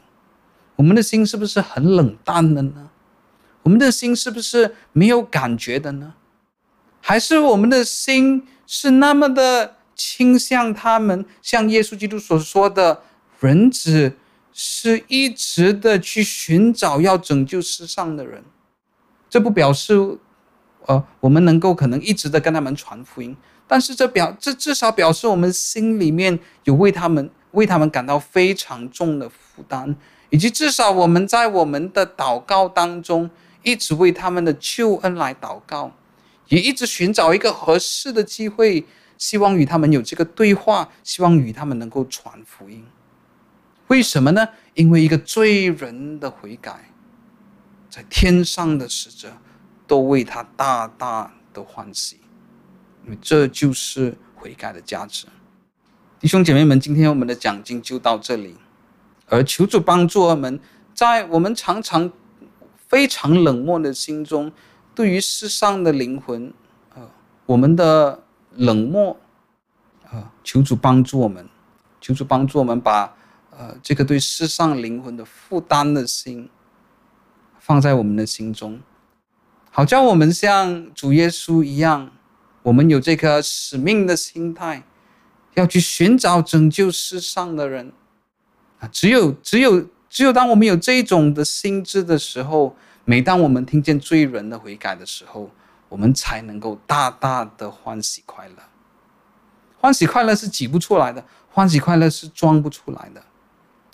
[0.77, 2.91] 我们的心是不是很冷淡的呢？
[3.63, 6.15] 我们的心是不是没有感觉的呢？
[7.01, 13.03] 还是我们的心是那么的倾向他们，像耶稣基督所说的
[13.41, 14.17] 人子？
[14.53, 18.43] 是一直的去寻找要拯救世上的人，
[19.31, 20.19] 这不表示，
[20.87, 23.35] 呃，我们能够可能一直的跟他们传福音，
[23.69, 29.97] 但是这表这至少表示我们心里面有为他们为他们感到非常重的负担，
[30.31, 33.29] 以及至少我们在我们的祷告当中
[33.63, 35.93] 一直为他们的救恩来祷告，
[36.49, 38.87] 也一直寻找一个合适的机会，
[39.19, 42.87] 希望与他们有这个对话，希望与他们能够传福音。
[43.89, 44.49] 为什么呢？
[44.75, 46.93] 因为一个罪人的悔改，
[47.91, 49.33] 在天上的使者
[49.89, 52.21] 都为他大大的欢喜，
[53.05, 55.27] 因为这就是悔改的价值。
[56.21, 58.55] 弟兄姐妹们，今天我们的讲经就到这里，
[59.29, 60.61] 而求主帮助我们，
[60.93, 62.13] 在我们常常
[62.77, 64.53] 非常冷漠的心中，
[64.95, 66.53] 对于世上的灵魂，
[66.95, 67.11] 呃，
[67.47, 68.23] 我们的
[68.55, 69.17] 冷漠，
[70.13, 71.49] 呃，求主帮助我们，
[72.03, 73.17] 求主帮助我们把。
[73.59, 76.49] 呃，这个对世上灵魂的负担的心，
[77.59, 78.81] 放在我们的心中，
[79.71, 82.11] 好叫我们像主耶稣一样，
[82.63, 84.85] 我们有这颗使命的心态，
[85.55, 87.93] 要去寻找拯救世上的人。
[88.79, 92.75] 啊，只有只有只有当我们有这种的心智的时候，
[93.05, 95.51] 每当我们听见罪人的悔改的时候，
[95.89, 98.55] 我们才能够大大的欢喜快乐。
[99.79, 103.23] 欢喜快乐是挤不出来的，欢喜快乐是装不出来的，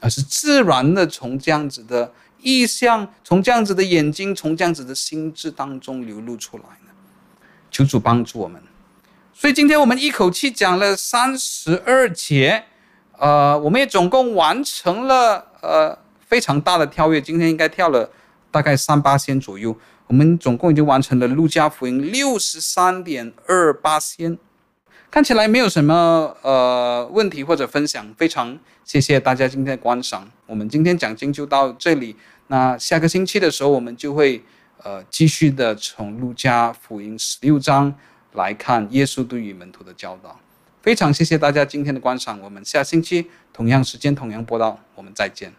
[0.00, 6.92] 而是自然的从这样子的意象，从这样子的眼睛，从这样子的心智当中流露出来的。
[7.70, 8.62] 求主帮助我们。
[9.38, 12.64] 所以今天我们一口气讲了三十二节，
[13.18, 18.10] 呃，我们也总共完成了呃非常大的跳跃，今天应该跳了
[18.50, 19.76] 大概三八仙左右。
[20.06, 24.38] 我们总共已经完成了路加福音六十三点二八仙，
[25.10, 30.30] 看起来没有什么呃问题或者分享，非常谢谢大家今天的观赏。
[30.46, 34.42] 我们今天讲经就到这里，那下个星期的时候我们就会
[34.82, 37.94] 呃继续的从路加福音十六章。
[38.36, 40.38] 来看耶稣对于门徒的教导，
[40.80, 45.52] 非常谢谢大家今天的观赏，我们下星期同样时间同样播到，我们再见。